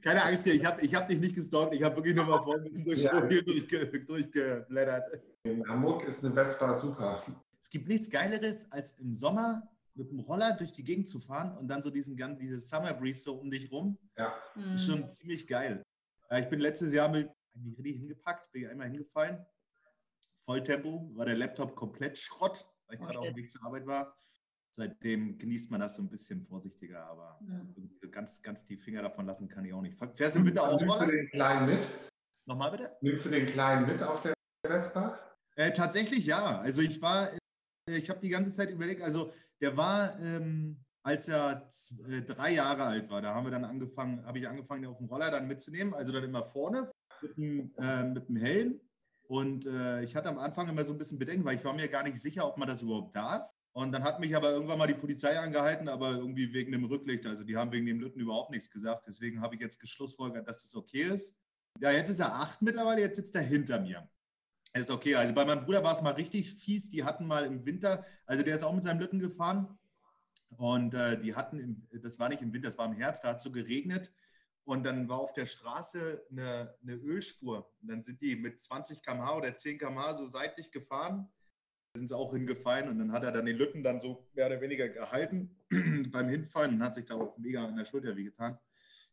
[0.00, 2.58] Keine Angst, ich habe ich hab dich nicht gestalkt, ich habe wirklich nur mal vor
[2.58, 3.20] durch ja.
[3.20, 5.22] durchge, durchgeblättert.
[5.44, 7.22] In Hamburg ist eine Vespa super.
[7.60, 11.56] Es gibt nichts Geileres, als im Sommer mit dem Roller durch die Gegend zu fahren
[11.58, 13.98] und dann so diesen dieses Summer Breeze so um dich rum.
[14.16, 14.34] Ja.
[14.54, 14.74] Mhm.
[14.74, 15.82] Ist schon ziemlich geil.
[16.30, 19.44] Ja, ich bin letztes Jahr mit mich richtig hingepackt, bin ich einmal hingefallen.
[20.40, 24.16] Volltempo, war der Laptop komplett Schrott, weil ich gerade auf dem Weg zur Arbeit war
[24.72, 28.08] seitdem genießt man das so ein bisschen vorsichtiger, aber ja.
[28.10, 29.98] ganz, ganz die Finger davon lassen kann ich auch nicht.
[30.16, 31.86] Fährst du Winter auch Nimmst du den Kleinen mit?
[32.46, 32.96] Nochmal bitte?
[33.02, 34.32] Nimmst du den Kleinen mit auf der
[34.66, 35.18] Vespa?
[35.56, 36.58] Äh, tatsächlich ja.
[36.60, 41.28] Also ich war, äh, ich habe die ganze Zeit überlegt, also der war, ähm, als
[41.28, 41.68] er
[42.08, 44.98] äh, drei Jahre alt war, da haben wir dann angefangen, habe ich angefangen, den auf
[44.98, 46.88] dem Roller dann mitzunehmen, also dann immer vorne
[47.22, 48.80] mit dem, äh, mit dem Helm.
[49.28, 51.88] Und äh, ich hatte am Anfang immer so ein bisschen Bedenken, weil ich war mir
[51.88, 53.50] gar nicht sicher, ob man das überhaupt darf.
[53.72, 57.24] Und dann hat mich aber irgendwann mal die Polizei angehalten, aber irgendwie wegen dem Rücklicht.
[57.24, 59.06] Also die haben wegen dem Lütten überhaupt nichts gesagt.
[59.06, 61.34] Deswegen habe ich jetzt geschlussfolgert, dass das okay ist.
[61.80, 64.06] Ja, jetzt ist er acht mittlerweile, jetzt sitzt er hinter mir.
[64.80, 65.14] Ist okay.
[65.16, 66.88] Also bei meinem Bruder war es mal richtig fies.
[66.88, 69.78] Die hatten mal im Winter, also der ist auch mit seinem Lütten gefahren.
[70.56, 73.28] Und äh, die hatten, im, das war nicht im Winter, das war im Herbst, da
[73.28, 74.12] hat es so geregnet.
[74.64, 77.72] Und dann war auf der Straße eine, eine Ölspur.
[77.80, 81.28] Und dann sind die mit 20 km/h oder 10 km/h so seitlich gefahren
[81.94, 84.60] sind sie auch hingefallen und dann hat er dann den Lütten dann so mehr oder
[84.60, 85.56] weniger gehalten
[86.10, 88.58] beim Hinfallen und hat sich da auch mega an der Schulter wehgetan.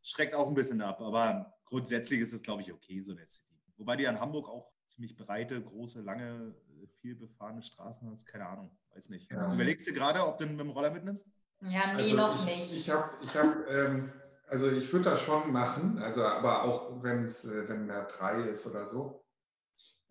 [0.02, 3.54] Schreckt auch ein bisschen ab, aber grundsätzlich ist es, glaube ich, okay, so der City.
[3.76, 6.56] Wobei die in Hamburg auch ziemlich breite, große, lange,
[7.02, 8.25] viel befahrene Straßen hast.
[8.25, 9.32] Keine Ahnung, weiß nicht.
[9.32, 9.54] Ja.
[9.54, 11.28] Überlegst du gerade, ob du den mit dem Roller mitnimmst?
[11.62, 12.71] Ja, nee, also noch ich, nicht.
[12.71, 14.12] Ich habe, ich hab, ähm,
[14.47, 18.41] also ich würde das schon machen, also aber auch wenn es, äh, wenn er drei
[18.41, 19.23] ist oder so.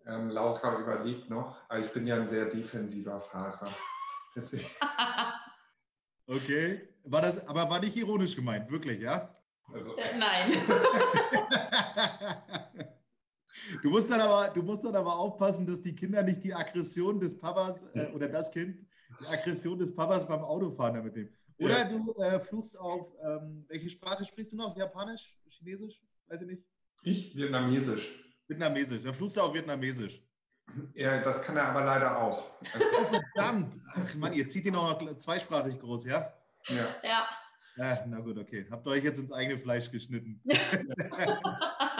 [0.05, 3.71] Ähm, Laura überlegt noch, aber ich bin ja ein sehr defensiver Fahrer.
[6.27, 9.35] okay, war das, aber war nicht ironisch gemeint, wirklich, ja?
[9.73, 9.95] Also.
[9.97, 10.53] Äh, nein.
[13.81, 17.19] du, musst dann aber, du musst dann aber aufpassen, dass die Kinder nicht die Aggression
[17.19, 18.77] des Papas äh, oder das Kind
[19.19, 21.33] die Aggression des Papas beim Autofahren damit nehmen.
[21.57, 21.83] Oder ja.
[21.85, 24.77] du äh, fluchst auf, ähm, welche Sprache sprichst du noch?
[24.77, 25.37] Japanisch?
[25.49, 26.01] Chinesisch?
[26.27, 26.63] Weiß ich nicht.
[27.03, 27.35] Ich?
[27.35, 28.09] Vietnamesisch.
[28.47, 29.03] Vietnamesisch.
[29.03, 30.21] Dann fluchst du auch Vietnamesisch.
[30.93, 32.51] Ja, das kann er aber leider auch.
[32.61, 33.79] Oh, verdammt.
[33.93, 36.31] Ach Mann, ihr zieht ihn auch noch zweisprachig groß, ja?
[36.67, 36.95] Ja.
[37.03, 37.27] Ja.
[37.77, 38.67] ja na gut, okay.
[38.69, 40.39] Habt ihr euch jetzt ins eigene Fleisch geschnitten.
[40.45, 40.59] ja,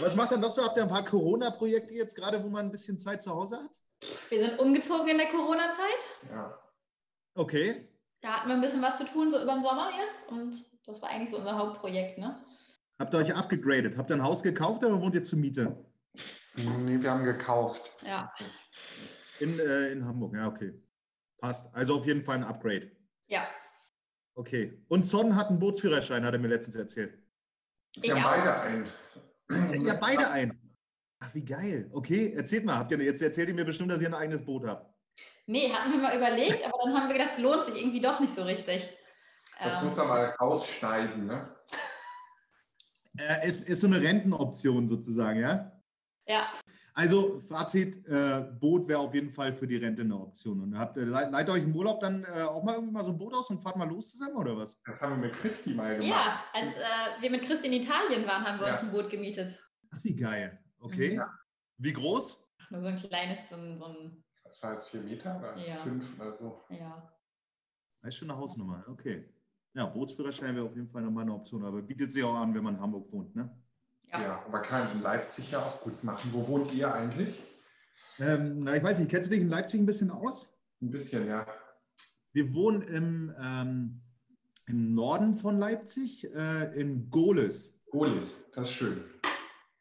[0.00, 0.64] was macht dann noch so?
[0.64, 3.70] Habt ihr ein paar Corona-Projekte jetzt gerade, wo man ein bisschen Zeit zu Hause hat?
[4.28, 6.30] Wir sind umgezogen in der Corona-Zeit.
[6.30, 6.58] Ja.
[7.34, 7.88] Okay.
[8.20, 10.28] Da hatten wir ein bisschen was zu tun, so über den Sommer jetzt.
[10.28, 12.44] Und das war eigentlich so unser Hauptprojekt, ne?
[12.98, 13.96] Habt ihr euch abgegradet?
[13.96, 15.84] Habt ihr ein Haus gekauft oder wohnt ihr zur Miete?
[16.56, 17.90] Nee, wir haben gekauft.
[18.06, 18.32] Ja.
[19.40, 20.80] In, äh, in Hamburg, ja, okay.
[21.38, 21.74] Passt.
[21.74, 22.90] Also auf jeden Fall ein Upgrade.
[23.26, 23.46] Ja.
[24.36, 24.84] Okay.
[24.88, 27.18] Und Son hat einen Bootsführerschein, hat er mir letztens erzählt.
[27.96, 28.92] Ich wir haben beide einen.
[29.50, 30.76] Ja, beide einen.
[31.20, 31.90] Ach, wie geil.
[31.92, 32.76] Okay, erzählt mal.
[32.76, 34.92] Habt ihr, jetzt erzählt ihr mir bestimmt, dass ihr ein eigenes Boot habt.
[35.46, 38.20] Nee, hatten wir mal überlegt, aber dann haben wir gedacht, es lohnt sich irgendwie doch
[38.20, 38.88] nicht so richtig.
[39.58, 41.54] Das ähm, muss man mal rausschneiden, ne?
[43.18, 45.72] Äh, ist, ist so eine Rentenoption sozusagen, ja?
[46.26, 46.48] Ja.
[46.94, 50.60] Also Fazit, äh, Boot wäre auf jeden Fall für die Rente eine Option.
[50.60, 53.18] Und habt ihr, leitet euch im Urlaub dann äh, auch mal irgendwie mal so ein
[53.18, 54.80] Boot aus und fahrt mal los zusammen oder was?
[54.82, 56.08] Das haben wir mit Christi mal gemacht.
[56.08, 58.74] Ja, als äh, wir mit Christi in Italien waren, haben wir ja.
[58.74, 59.58] uns ein Boot gemietet.
[59.92, 60.62] Ach, wie geil.
[60.78, 61.16] Okay.
[61.16, 61.30] Ja.
[61.78, 62.46] Wie groß?
[62.70, 65.76] Nur so ein kleines, so ein, so ein Das heißt vier Meter oder ja.
[65.76, 66.62] fünf oder so.
[66.70, 67.10] Ja.
[68.00, 69.28] Das ist schon eine Hausnummer, okay.
[69.74, 72.62] Ja, Bootsführerschein wäre auf jeden Fall nochmal eine Option, aber bietet sich auch an, wenn
[72.62, 73.50] man in Hamburg wohnt, ne?
[74.14, 76.30] Ja, ja aber kann in Leipzig ja auch gut machen.
[76.32, 77.42] Wo wohnt ihr eigentlich?
[78.18, 80.52] Ähm, na, ich weiß nicht, kennst du dich in Leipzig ein bisschen aus?
[80.80, 81.46] Ein bisschen, ja.
[82.32, 84.00] Wir wohnen im, ähm,
[84.66, 87.80] im Norden von Leipzig, äh, in Gohlis.
[87.90, 89.04] Gohlis, das ist schön.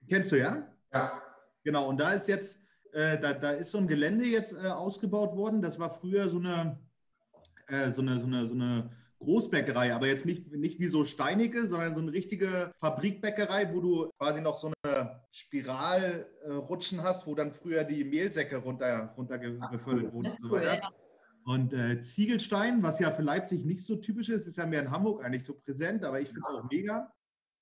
[0.08, 0.68] Kennst du, ja?
[0.92, 1.22] Ja.
[1.64, 2.60] Genau, und da ist jetzt,
[2.92, 5.62] äh, da, da ist so ein Gelände jetzt äh, ausgebaut worden.
[5.62, 6.80] Das war früher so eine,
[7.68, 8.90] äh, so eine, so eine, so eine
[9.24, 14.10] Großbäckerei, aber jetzt nicht, nicht wie so steinige, sondern so eine richtige Fabrikbäckerei, wo du
[14.20, 20.32] quasi noch so eine Spiralrutschen hast, wo dann früher die Mehlsäcke runter, runter befüllt wurden
[20.32, 20.90] und so weiter.
[21.46, 24.92] Und äh, Ziegelstein, was ja für Leipzig nicht so typisch ist, ist ja mehr in
[24.92, 27.12] Hamburg eigentlich so präsent, aber ich finde es auch mega.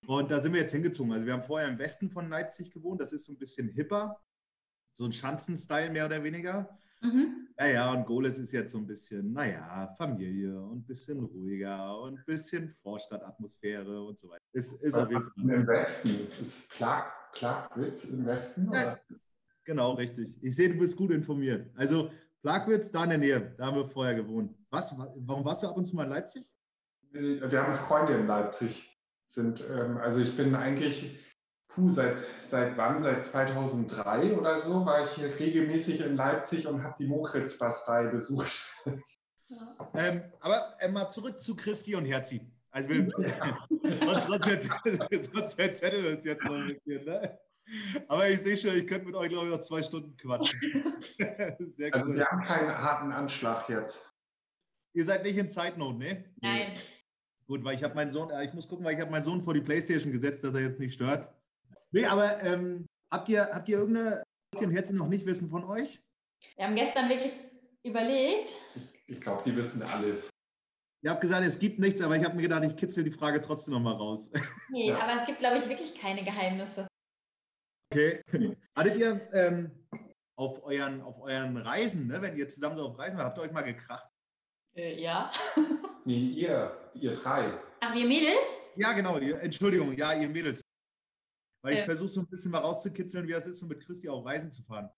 [0.08, 1.12] Und da sind wir jetzt hingezogen.
[1.12, 4.20] Also wir haben vorher im Westen von Leipzig gewohnt, das ist so ein bisschen hipper,
[4.92, 6.78] so ein Schanzenstyle mehr oder weniger.
[7.02, 7.48] Mhm.
[7.60, 12.00] Ja, ja, und Goles ist jetzt so ein bisschen, naja, Familie und ein bisschen ruhiger
[12.00, 14.44] und ein bisschen Vorstadtatmosphäre und so weiter.
[14.54, 15.50] Ist, ist auf jeden Fall.
[15.50, 18.72] Im Westen ist Clark, Clarkwitz im Westen?
[18.74, 18.98] Ja,
[19.64, 20.38] genau, richtig.
[20.42, 21.70] Ich sehe, du bist gut informiert.
[21.76, 22.10] Also
[22.42, 24.56] Plagwitz, da in der Nähe, da haben wir vorher gewohnt.
[24.70, 26.44] Was, warum warst du ab und zu mal in Leipzig?
[27.12, 28.88] Wir haben Freunde in Leipzig.
[29.28, 31.18] Sind, ähm, also ich bin eigentlich,
[31.74, 33.04] puh, seit, seit wann?
[33.04, 38.60] Seit 2003 oder so war ich hier regelmäßig in Leipzig und habe die Mokritz-Bastei besucht.
[39.94, 42.42] Ähm, aber äh, mal zurück zu Christi und Herzi.
[42.72, 43.12] Also wir,
[44.30, 44.70] sonst,
[45.10, 47.38] sonst, sonst erzählen uns jetzt noch ein bisschen, ne?
[48.08, 50.60] Aber ich sehe schon, ich könnte mit euch, glaube ich, noch zwei Stunden quatschen.
[51.74, 52.16] Sehr also cool.
[52.16, 54.02] wir haben keinen harten Anschlag jetzt.
[54.94, 56.26] Ihr seid nicht in Zeitnot, ne?
[56.42, 56.74] Nein.
[57.46, 59.42] Gut, weil ich habe meinen Sohn, äh, ich muss gucken, weil ich habe meinen Sohn
[59.42, 61.30] vor die Playstation gesetzt, dass er jetzt nicht stört.
[61.94, 66.00] Nee, aber ähm, habt, ihr, habt ihr irgendeine Christian Herzen noch nicht wissen von euch?
[66.56, 67.34] Wir haben gestern wirklich
[67.84, 68.50] überlegt.
[68.76, 70.30] Ich, ich glaube, die wissen alles.
[71.04, 73.42] Ihr habt gesagt, es gibt nichts, aber ich habe mir gedacht, ich kitzel die Frage
[73.42, 74.32] trotzdem noch mal raus.
[74.70, 75.00] Nee, ja.
[75.00, 76.88] aber es gibt, glaube ich, wirklich keine Geheimnisse.
[77.92, 78.22] Okay.
[78.74, 79.72] Hattet ihr ähm,
[80.38, 83.42] auf, euren, auf euren Reisen, ne, wenn ihr zusammen so auf Reisen wart, habt ihr
[83.42, 84.08] euch mal gekracht?
[84.76, 85.30] Äh, ja.
[86.06, 87.60] nee, ihr, ihr drei.
[87.82, 88.40] Ach, wir Mädels?
[88.78, 89.18] Ja, genau.
[89.18, 90.62] Ihr, Entschuldigung, ja, ihr Mädels.
[91.64, 91.80] Weil äh.
[91.80, 94.52] ich versuche so ein bisschen mal rauszukitzeln, wie das ist, um mit Christi auf Reisen
[94.52, 94.90] zu fahren.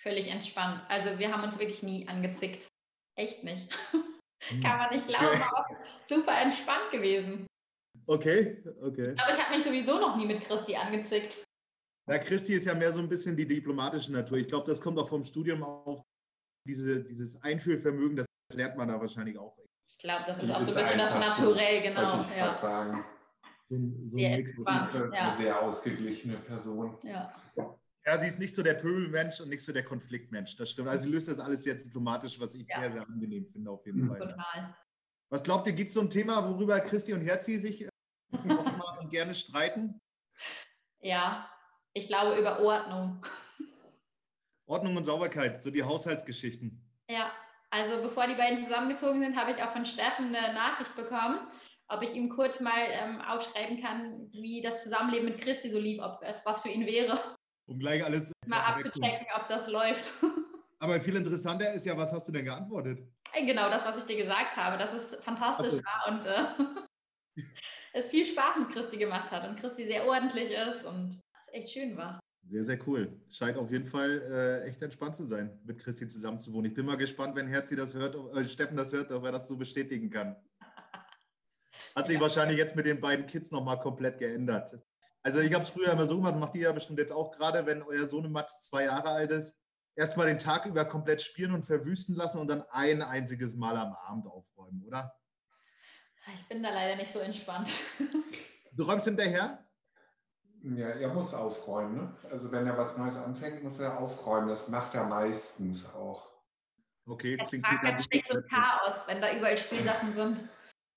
[0.00, 0.82] Völlig entspannt.
[0.88, 2.68] Also wir haben uns wirklich nie angezickt.
[3.16, 3.68] Echt nicht.
[3.90, 4.02] Hm.
[4.62, 5.42] Kann man nicht glauben, okay.
[5.42, 5.66] aber
[6.08, 7.46] super entspannt gewesen.
[8.06, 9.14] Okay, okay.
[9.16, 11.42] Aber ich habe mich sowieso noch nie mit Christi angezickt.
[12.06, 14.36] Na, Christi ist ja mehr so ein bisschen die diplomatische Natur.
[14.36, 16.02] Ich glaube, das kommt auch vom Studium auf.
[16.66, 19.56] Diese, dieses Einfühlvermögen, das lernt man da wahrscheinlich auch.
[19.86, 22.24] Ich glaube, das ist auch so ein bisschen das Naturell, genau.
[22.24, 22.56] Ich ja.
[22.56, 23.04] sagen.
[23.64, 24.52] So, so ein Mix.
[24.52, 25.36] Ist eine, ja.
[25.36, 26.98] sehr ausgeglichene Person.
[27.02, 27.34] Ja.
[28.06, 30.56] Ja, sie ist nicht so der Pöbelmensch und nicht so der Konfliktmensch.
[30.56, 30.88] Das stimmt.
[30.88, 32.80] Also sie löst das alles sehr diplomatisch, was ich ja.
[32.80, 34.18] sehr, sehr angenehm finde, auf jeden Fall.
[34.18, 34.76] Total.
[35.30, 37.88] Was glaubt ihr, gibt es so ein Thema, worüber Christi und Herzi sich äh,
[38.50, 40.00] oft und gerne streiten?
[41.00, 41.48] Ja,
[41.94, 43.24] ich glaube über Ordnung.
[44.66, 46.80] Ordnung und Sauberkeit, so die Haushaltsgeschichten.
[47.08, 47.32] Ja,
[47.70, 51.38] also bevor die beiden zusammengezogen sind, habe ich auch von Steffen eine Nachricht bekommen,
[51.88, 56.00] ob ich ihm kurz mal ähm, aufschreiben kann, wie das Zusammenleben mit Christi so lief,
[56.02, 57.36] ob es was für ihn wäre.
[57.66, 60.10] Um gleich alles mal abzuchecken, ob das läuft.
[60.80, 63.00] Aber viel interessanter ist ja, was hast du denn geantwortet?
[63.32, 65.82] Äh, genau das, was ich dir gesagt habe, dass es fantastisch so.
[65.82, 67.42] war und äh,
[67.94, 71.20] es viel Spaß mit Christi gemacht hat und Christi sehr ordentlich ist und
[71.52, 72.20] echt schön war.
[72.50, 73.18] Sehr, sehr cool.
[73.30, 76.66] Scheint auf jeden Fall äh, echt entspannt zu sein, mit Christi zusammen zu wohnen.
[76.66, 79.48] Ich bin mal gespannt, wenn Herzi das hört, äh, Steffen das hört, ob er das
[79.48, 80.36] so bestätigen kann.
[81.94, 82.22] Hat sich ja.
[82.22, 84.76] wahrscheinlich jetzt mit den beiden Kids nochmal komplett geändert.
[85.22, 87.64] Also ich habe es früher immer so gemacht, macht ihr ja bestimmt jetzt auch gerade,
[87.66, 89.56] wenn euer Sohn Mats zwei Jahre alt ist,
[89.94, 93.94] erstmal den Tag über komplett spielen und verwüsten lassen und dann ein einziges Mal am
[93.94, 95.14] Abend aufräumen, oder?
[96.34, 97.68] Ich bin da leider nicht so entspannt.
[98.76, 99.64] Du räumst hinterher?
[100.62, 101.96] Ja, er muss aufräumen.
[101.96, 102.16] Ne?
[102.30, 104.48] Also wenn er was Neues anfängt, muss er aufräumen.
[104.48, 106.28] Das macht er meistens auch.
[107.06, 107.78] Okay, das klingt gut.
[107.82, 110.48] Das so Chaos, wenn da überall Spielsachen sind.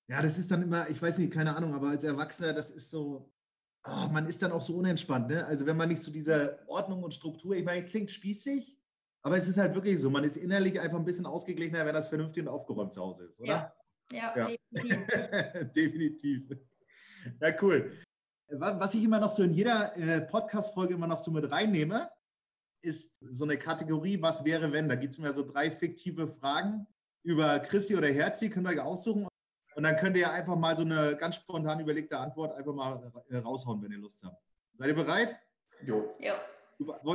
[0.08, 2.90] Ja, das ist dann immer, ich weiß nicht, keine Ahnung, aber als Erwachsener, das ist
[2.90, 3.30] so,
[3.84, 5.28] oh, man ist dann auch so unentspannt.
[5.28, 5.44] Ne?
[5.44, 8.78] Also wenn man nicht so diese Ordnung und Struktur, ich meine, klingt spießig,
[9.22, 12.08] aber es ist halt wirklich so, man ist innerlich einfach ein bisschen ausgeglichener, wenn das
[12.08, 13.74] vernünftig und aufgeräumt zu Hause ist, oder?
[14.10, 14.56] Ja, ja, ja.
[14.72, 15.72] definitiv.
[15.76, 16.50] definitiv.
[17.40, 17.92] Ja, cool.
[18.50, 22.08] Was ich immer noch so in jeder äh, Podcast-Folge immer noch so mit reinnehme,
[22.80, 24.88] ist so eine Kategorie, was wäre, wenn.
[24.88, 26.86] Da gibt es mir so drei fiktive Fragen
[27.22, 29.28] über Christi oder Herzi, könnt ihr euch aussuchen.
[29.78, 33.12] Und dann könnt ihr ja einfach mal so eine ganz spontan überlegte Antwort einfach mal
[33.30, 34.42] äh, raushauen, wenn ihr Lust habt.
[34.76, 35.38] Seid ihr bereit?
[35.86, 36.12] Jo.
[36.18, 36.34] jo.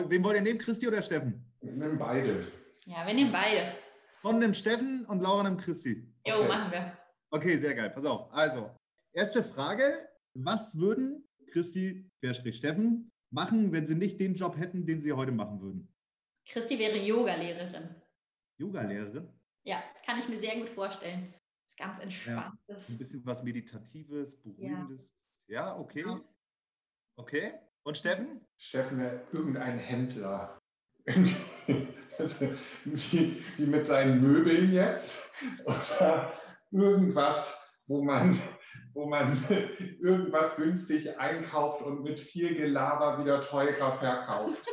[0.07, 1.45] Wen wollt ihr nehmen, Christi oder Steffen?
[1.59, 2.47] Wir nehmen beide.
[2.85, 3.73] Ja, wir nehmen beide.
[4.13, 6.09] Son nimmt Steffen und Laura nimmt Christi.
[6.25, 6.47] Jo, okay.
[6.47, 6.97] machen wir.
[7.31, 7.89] Okay, sehr geil.
[7.89, 8.31] Pass auf.
[8.31, 8.71] Also,
[9.11, 10.07] erste Frage.
[10.33, 15.59] Was würden Christi, Steffen, machen, wenn sie nicht den Job hätten, den sie heute machen
[15.59, 15.93] würden?
[16.47, 17.93] Christi wäre Yogalehrerin.
[18.57, 19.27] Yogalehrerin?
[19.65, 21.33] Ja, kann ich mir sehr gut vorstellen.
[21.73, 22.59] Ist ganz entspannt.
[22.67, 25.13] Ja, ein bisschen was Meditatives, Beruhigendes.
[25.47, 26.03] Ja, ja okay.
[26.05, 26.21] Ja.
[27.15, 27.53] Okay.
[27.83, 28.45] Und Steffen?
[28.57, 30.61] Steffen wäre irgendein Händler.
[31.05, 31.35] wie,
[33.57, 35.15] wie mit seinen Möbeln jetzt.
[35.65, 36.33] Oder
[36.71, 37.53] irgendwas,
[37.87, 38.39] wo man
[38.93, 39.35] wo man
[40.01, 44.65] irgendwas günstig einkauft und mit viel Gelaber wieder teurer verkauft.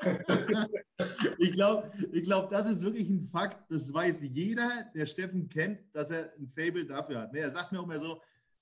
[1.38, 3.70] ich glaube, ich glaub, das ist wirklich ein Fakt.
[3.70, 7.32] Das weiß jeder, der Steffen kennt, dass er ein Fable dafür hat.
[7.32, 8.20] Ne, er sagt mir auch immer so,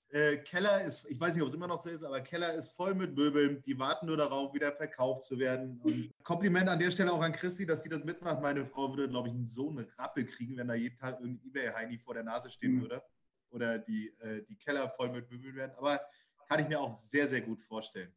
[0.09, 2.71] äh, Keller ist, ich weiß nicht, ob es immer noch so ist, aber Keller ist
[2.71, 3.61] voll mit Möbeln.
[3.63, 5.79] Die warten nur darauf, wieder verkauft zu werden.
[5.83, 8.41] Und Kompliment an der Stelle auch an Christi, dass die das mitmacht.
[8.41, 11.97] Meine Frau würde, glaube ich, so eine Rappe kriegen, wenn da jeden Tag irgendein Ebay-Heini
[11.97, 12.81] vor der Nase stehen mhm.
[12.81, 13.03] würde.
[13.49, 15.73] Oder die, äh, die Keller voll mit Möbeln werden.
[15.77, 15.99] Aber
[16.47, 18.13] kann ich mir auch sehr, sehr gut vorstellen.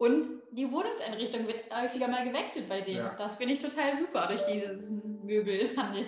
[0.00, 3.04] Und die Wohnungseinrichtung wird häufiger mal gewechselt bei denen.
[3.04, 3.14] Ja.
[3.18, 6.06] Das finde ich total super durch diesen Möbelhandel.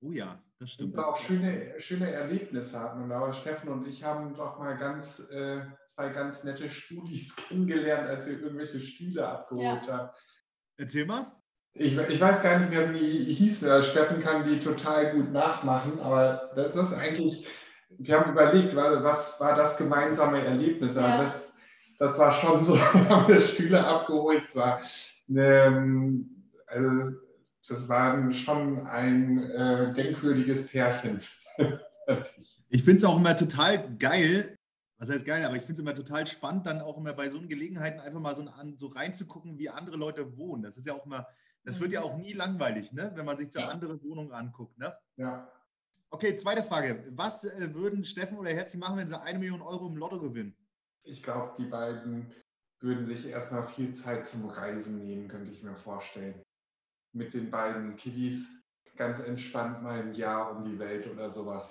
[0.00, 0.94] Oh ja, das stimmt.
[0.94, 3.10] Und auch schöne, schöne Erlebnisse hatten.
[3.10, 8.28] Aber Steffen und ich haben doch mal ganz, äh, zwei ganz nette Studis kennengelernt, als
[8.28, 9.92] wir irgendwelche Stühle abgeholt ja.
[9.92, 10.10] haben.
[10.76, 11.26] Erzähl mal.
[11.72, 13.82] Ich, ich, weiß gar nicht mehr, wie die hießen.
[13.82, 17.44] Steffen kann die total gut nachmachen, aber das ist eigentlich,
[17.88, 20.94] wir haben überlegt, was war das gemeinsame Erlebnis?
[20.94, 21.24] Ja.
[21.24, 21.45] Das,
[21.98, 24.44] das war schon so, haben wir Stühle abgeholt.
[24.44, 24.80] Es war
[25.28, 26.24] eine,
[26.66, 27.16] also
[27.68, 31.20] das war schon ein äh, denkwürdiges Pärchen.
[32.68, 34.56] ich finde es auch immer total geil,
[34.98, 37.40] was heißt geil, aber ich finde es immer total spannend, dann auch immer bei so
[37.40, 40.62] Gelegenheiten einfach mal so, an, so reinzugucken, wie andere Leute wohnen.
[40.62, 41.26] Das ist ja auch immer,
[41.64, 43.12] das wird ja auch nie langweilig, ne?
[43.14, 44.78] wenn man sich so andere Wohnungen anguckt.
[44.78, 44.94] Ne?
[45.16, 45.50] Ja.
[46.10, 47.04] Okay, zweite Frage.
[47.10, 50.56] Was äh, würden Steffen oder Herzi machen, wenn sie eine Million Euro im Lotto gewinnen?
[51.06, 52.34] Ich glaube, die beiden
[52.80, 56.42] würden sich erstmal viel Zeit zum Reisen nehmen, könnte ich mir vorstellen
[57.16, 58.46] mit den beiden Kiddies
[58.96, 61.70] ganz entspannt mal ein Jahr um die Welt oder sowas.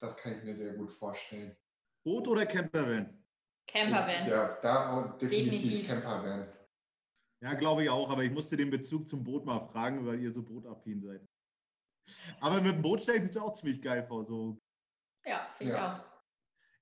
[0.00, 1.56] Das kann ich mir sehr gut vorstellen.
[2.04, 3.24] Boot oder Campervan?
[3.66, 4.28] Campervan.
[4.28, 5.86] Ja, da auch definitiv, definitiv.
[5.88, 6.48] Campervan.
[7.42, 10.32] Ja, glaube ich auch, aber ich musste den Bezug zum Boot mal fragen, weil ihr
[10.32, 11.26] so bootaffin seid.
[12.40, 14.24] Aber mit dem Boot stelle ich mir auch ziemlich geil vor.
[14.24, 14.58] So.
[15.24, 15.96] Ja, finde ich ja.
[15.96, 16.14] auch.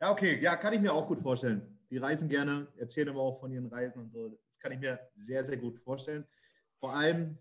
[0.01, 1.79] Ja, okay, ja, kann ich mir auch gut vorstellen.
[1.93, 4.31] Die reisen gerne, erzählen aber auch von ihren Reisen und so.
[4.47, 6.27] Das kann ich mir sehr, sehr gut vorstellen.
[6.79, 7.37] Vor allem,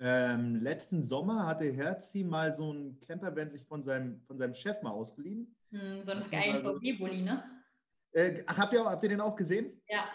[0.00, 4.80] ähm, letzten Sommer hatte Herzi mal so ein Campervan sich von seinem, von seinem Chef
[4.80, 5.54] mal ausgeliehen.
[5.70, 7.44] Hm, so ein geilen also, VW-Bulli, ne?
[8.12, 9.78] Äh, habt, ihr, habt ihr den auch gesehen?
[9.86, 10.08] Ja.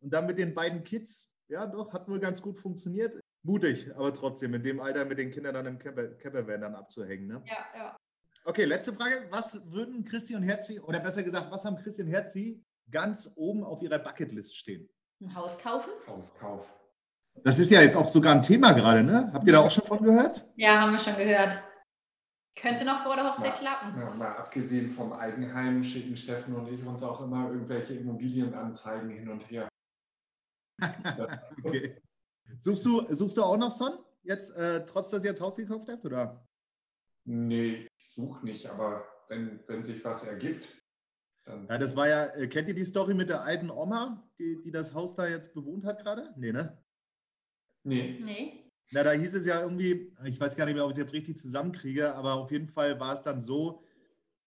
[0.00, 3.20] Und dann mit den beiden Kids, ja doch, hat wohl ganz gut funktioniert.
[3.42, 7.26] Mutig, aber trotzdem, in dem Alter mit den Kindern dann im Camper, Campervan dann abzuhängen,
[7.26, 7.44] ne?
[7.44, 7.96] Ja, ja.
[8.46, 9.26] Okay, letzte Frage.
[9.28, 13.64] Was würden Christi und Herzi, oder besser gesagt, was haben Christi und Herzi ganz oben
[13.64, 14.88] auf ihrer Bucketlist stehen?
[15.20, 15.90] Ein Haus kaufen?
[16.06, 16.70] Haus kaufen.
[17.42, 19.30] Das ist ja jetzt auch sogar ein Thema gerade, ne?
[19.32, 20.46] Habt ihr da auch schon von gehört?
[20.56, 21.58] Ja, haben wir schon gehört.
[22.54, 23.98] Könnte noch vor der Hochzeit mal, klappen.
[23.98, 29.28] Ja, mal abgesehen vom Eigenheim schicken Steffen und ich uns auch immer irgendwelche Immobilienanzeigen hin
[29.30, 29.68] und her.
[31.64, 32.00] okay.
[32.58, 33.98] Suchst du, suchst du auch noch Son?
[34.22, 36.46] Jetzt, äh, trotz dass ihr jetzt Haus gekauft habt, oder?
[37.24, 40.68] Nee, ich suche nicht, aber wenn, wenn sich was ergibt.
[41.46, 44.70] Ja, das war ja, äh, kennt ihr die Story mit der alten Oma, die, die
[44.70, 46.32] das Haus da jetzt bewohnt hat gerade?
[46.36, 46.78] Nee, ne?
[47.84, 48.20] Nee.
[48.22, 48.70] Nee.
[48.92, 51.14] Na, da hieß es ja irgendwie, ich weiß gar nicht mehr, ob ich es jetzt
[51.14, 53.82] richtig zusammenkriege, aber auf jeden Fall war es dann so,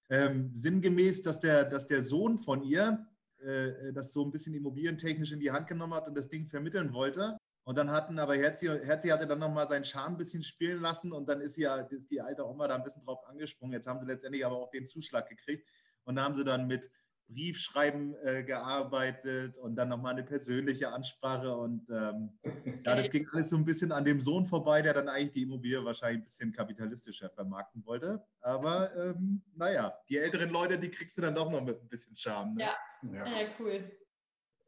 [0.10, 3.08] ähm, sinngemäß, dass der, dass der Sohn von ihr
[3.40, 6.94] äh, das so ein bisschen immobilientechnisch in die Hand genommen hat und das Ding vermitteln
[6.94, 7.38] wollte.
[7.64, 11.12] Und dann hatten aber Herzi, Herzi hatte dann nochmal seinen Charme ein bisschen spielen lassen
[11.12, 13.74] und dann ist, sie ja, ist die alte Oma da ein bisschen drauf angesprungen.
[13.74, 15.68] Jetzt haben sie letztendlich aber auch den Zuschlag gekriegt
[16.06, 16.90] und haben sie dann mit
[17.28, 21.56] Briefschreiben äh, gearbeitet und dann nochmal eine persönliche Ansprache.
[21.56, 22.38] Und ähm,
[22.86, 25.42] ja, das ging alles so ein bisschen an dem Sohn vorbei, der dann eigentlich die
[25.44, 28.24] Immobilie wahrscheinlich ein bisschen kapitalistischer vermarkten wollte.
[28.42, 32.16] Aber ähm, naja, die älteren Leute, die kriegst du dann doch noch mit ein bisschen
[32.16, 32.56] Charme.
[32.56, 32.64] Ne?
[32.64, 32.76] Ja.
[33.12, 33.26] ja.
[33.26, 33.92] ja, cool.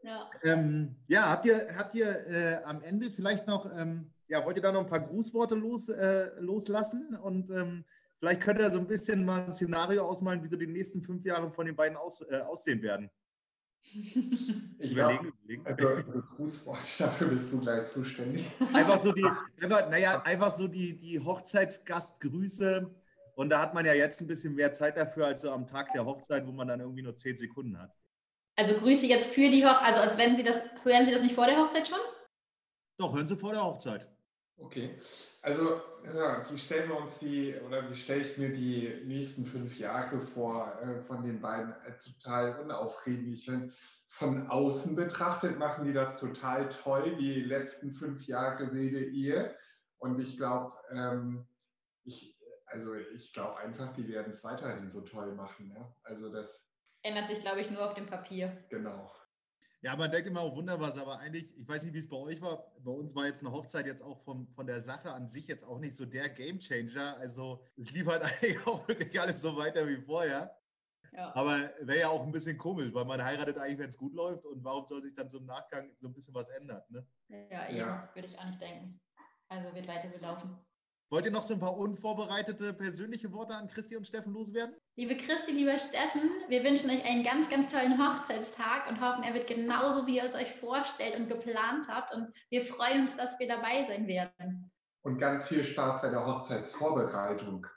[0.02, 4.58] Ja, ähm, ja habt ihr, habt ihr äh, am Ende vielleicht noch, ähm, ja, wollt
[4.58, 7.16] ihr da noch ein paar Grußworte los, äh, loslassen?
[7.16, 7.86] Und ähm,
[8.20, 11.24] Vielleicht könnt ihr so ein bisschen mal ein Szenario ausmalen, wie so die nächsten fünf
[11.24, 13.10] Jahre von den beiden aus, äh, aussehen werden.
[14.80, 15.66] Ich überlegen, überlegen.
[15.66, 18.46] Also, Grußwort, dafür bist du gleich zuständig.
[18.74, 19.26] Einfach so die,
[19.62, 22.94] einfach, naja, einfach so die, die Hochzeitsgastgrüße.
[23.36, 25.94] Und da hat man ja jetzt ein bisschen mehr Zeit dafür als so am Tag
[25.94, 27.92] der Hochzeit, wo man dann irgendwie nur zehn Sekunden hat.
[28.56, 31.36] Also Grüße jetzt für die Hochzeit, also als wenn Sie das, hören Sie das nicht
[31.36, 32.00] vor der Hochzeit schon?
[32.98, 34.10] Doch, hören Sie vor der Hochzeit.
[34.58, 35.00] Okay.
[35.42, 39.78] Also, ja, wie stellen wir uns die, oder wie stelle ich mir die nächsten fünf
[39.78, 43.74] Jahre vor, äh, von den beiden äh, total unaufreglichen?
[44.10, 49.56] Von außen betrachtet machen die das total toll, die letzten fünf Jahre wilde Ehe.
[50.00, 51.46] Und ich glaube, ähm,
[52.04, 55.74] ich, also ich glaube einfach, die werden es weiterhin so toll machen.
[55.76, 55.94] Ja?
[56.04, 56.66] Also das
[57.04, 58.66] ändert sich, glaube ich, nur auf dem Papier.
[58.70, 59.12] Genau.
[59.82, 62.42] Ja, man denkt immer auch wunderbar, aber eigentlich, ich weiß nicht, wie es bei euch
[62.42, 62.72] war.
[62.80, 65.64] Bei uns war jetzt eine Hochzeit jetzt auch vom, von der Sache an sich jetzt
[65.64, 67.18] auch nicht so der Gamechanger.
[67.18, 70.58] Also es lief halt eigentlich auch wirklich alles so weiter wie vorher.
[71.14, 71.34] Ja.
[71.36, 74.46] Aber wäre ja auch ein bisschen komisch, weil man heiratet eigentlich, wenn es gut läuft.
[74.46, 76.82] Und warum soll sich dann so im Nachgang so ein bisschen was ändern?
[76.90, 77.08] Ne?
[77.30, 78.10] Ja, eben, ja.
[78.14, 79.00] würde ich auch nicht denken.
[79.48, 80.58] Also wird weiter so laufen.
[81.10, 84.76] Wollt ihr noch so ein paar unvorbereitete persönliche Worte an Christi und Steffen loswerden?
[85.00, 89.36] Liebe Christi, lieber Steffen, wir wünschen euch einen ganz, ganz tollen Hochzeitstag und hoffen, er
[89.36, 92.12] wird genauso, wie ihr es euch vorstellt und geplant habt.
[92.16, 94.72] Und wir freuen uns, dass wir dabei sein werden.
[95.04, 97.68] Und ganz viel Spaß bei der Hochzeitsvorbereitung.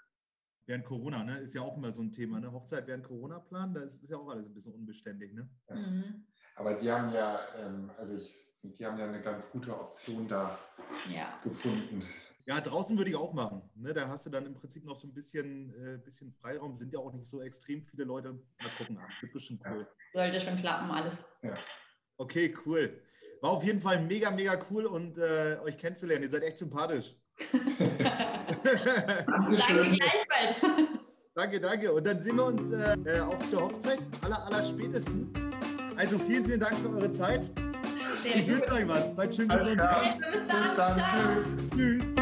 [0.64, 1.40] Während Corona, ne?
[1.40, 2.50] Ist ja auch immer so ein Thema, ne?
[2.50, 5.46] Hochzeit während Corona planen, da ist es ja auch alles ein bisschen unbeständig, ne?
[5.68, 5.76] Ja.
[5.76, 6.24] Mhm.
[6.56, 10.58] Aber die haben ja, ähm, also ich, die haben ja eine ganz gute Option da
[11.14, 11.38] ja.
[11.44, 12.02] gefunden.
[12.50, 13.62] Ja, draußen würde ich auch machen.
[13.76, 13.94] Ne?
[13.94, 16.74] Da hast du dann im Prinzip noch so ein bisschen, äh, bisschen Freiraum.
[16.74, 18.32] Sind ja auch nicht so extrem viele Leute.
[18.32, 19.86] Mal gucken, ach, es wird bestimmt cool.
[20.12, 21.14] Sollte schon klappen, alles.
[21.44, 21.54] Ja.
[22.16, 23.00] Okay, cool.
[23.40, 26.24] War auf jeden Fall mega, mega cool und äh, euch kennenzulernen.
[26.24, 27.14] Ihr seid echt sympathisch.
[27.52, 27.86] danke
[29.96, 30.56] gleichfalls.
[31.36, 31.92] Danke, danke.
[31.92, 35.36] Und dann sehen wir uns äh, äh, auf der Hochzeit, aller, aller spätestens.
[35.96, 37.44] Also vielen, vielen Dank für eure Zeit.
[38.24, 39.14] Sehr ich wünsche euch was.
[39.14, 39.76] Bleibt schön gesund.
[39.76, 41.44] Bis dann.
[41.70, 42.00] Tschüss.
[42.02, 42.19] Tschüss.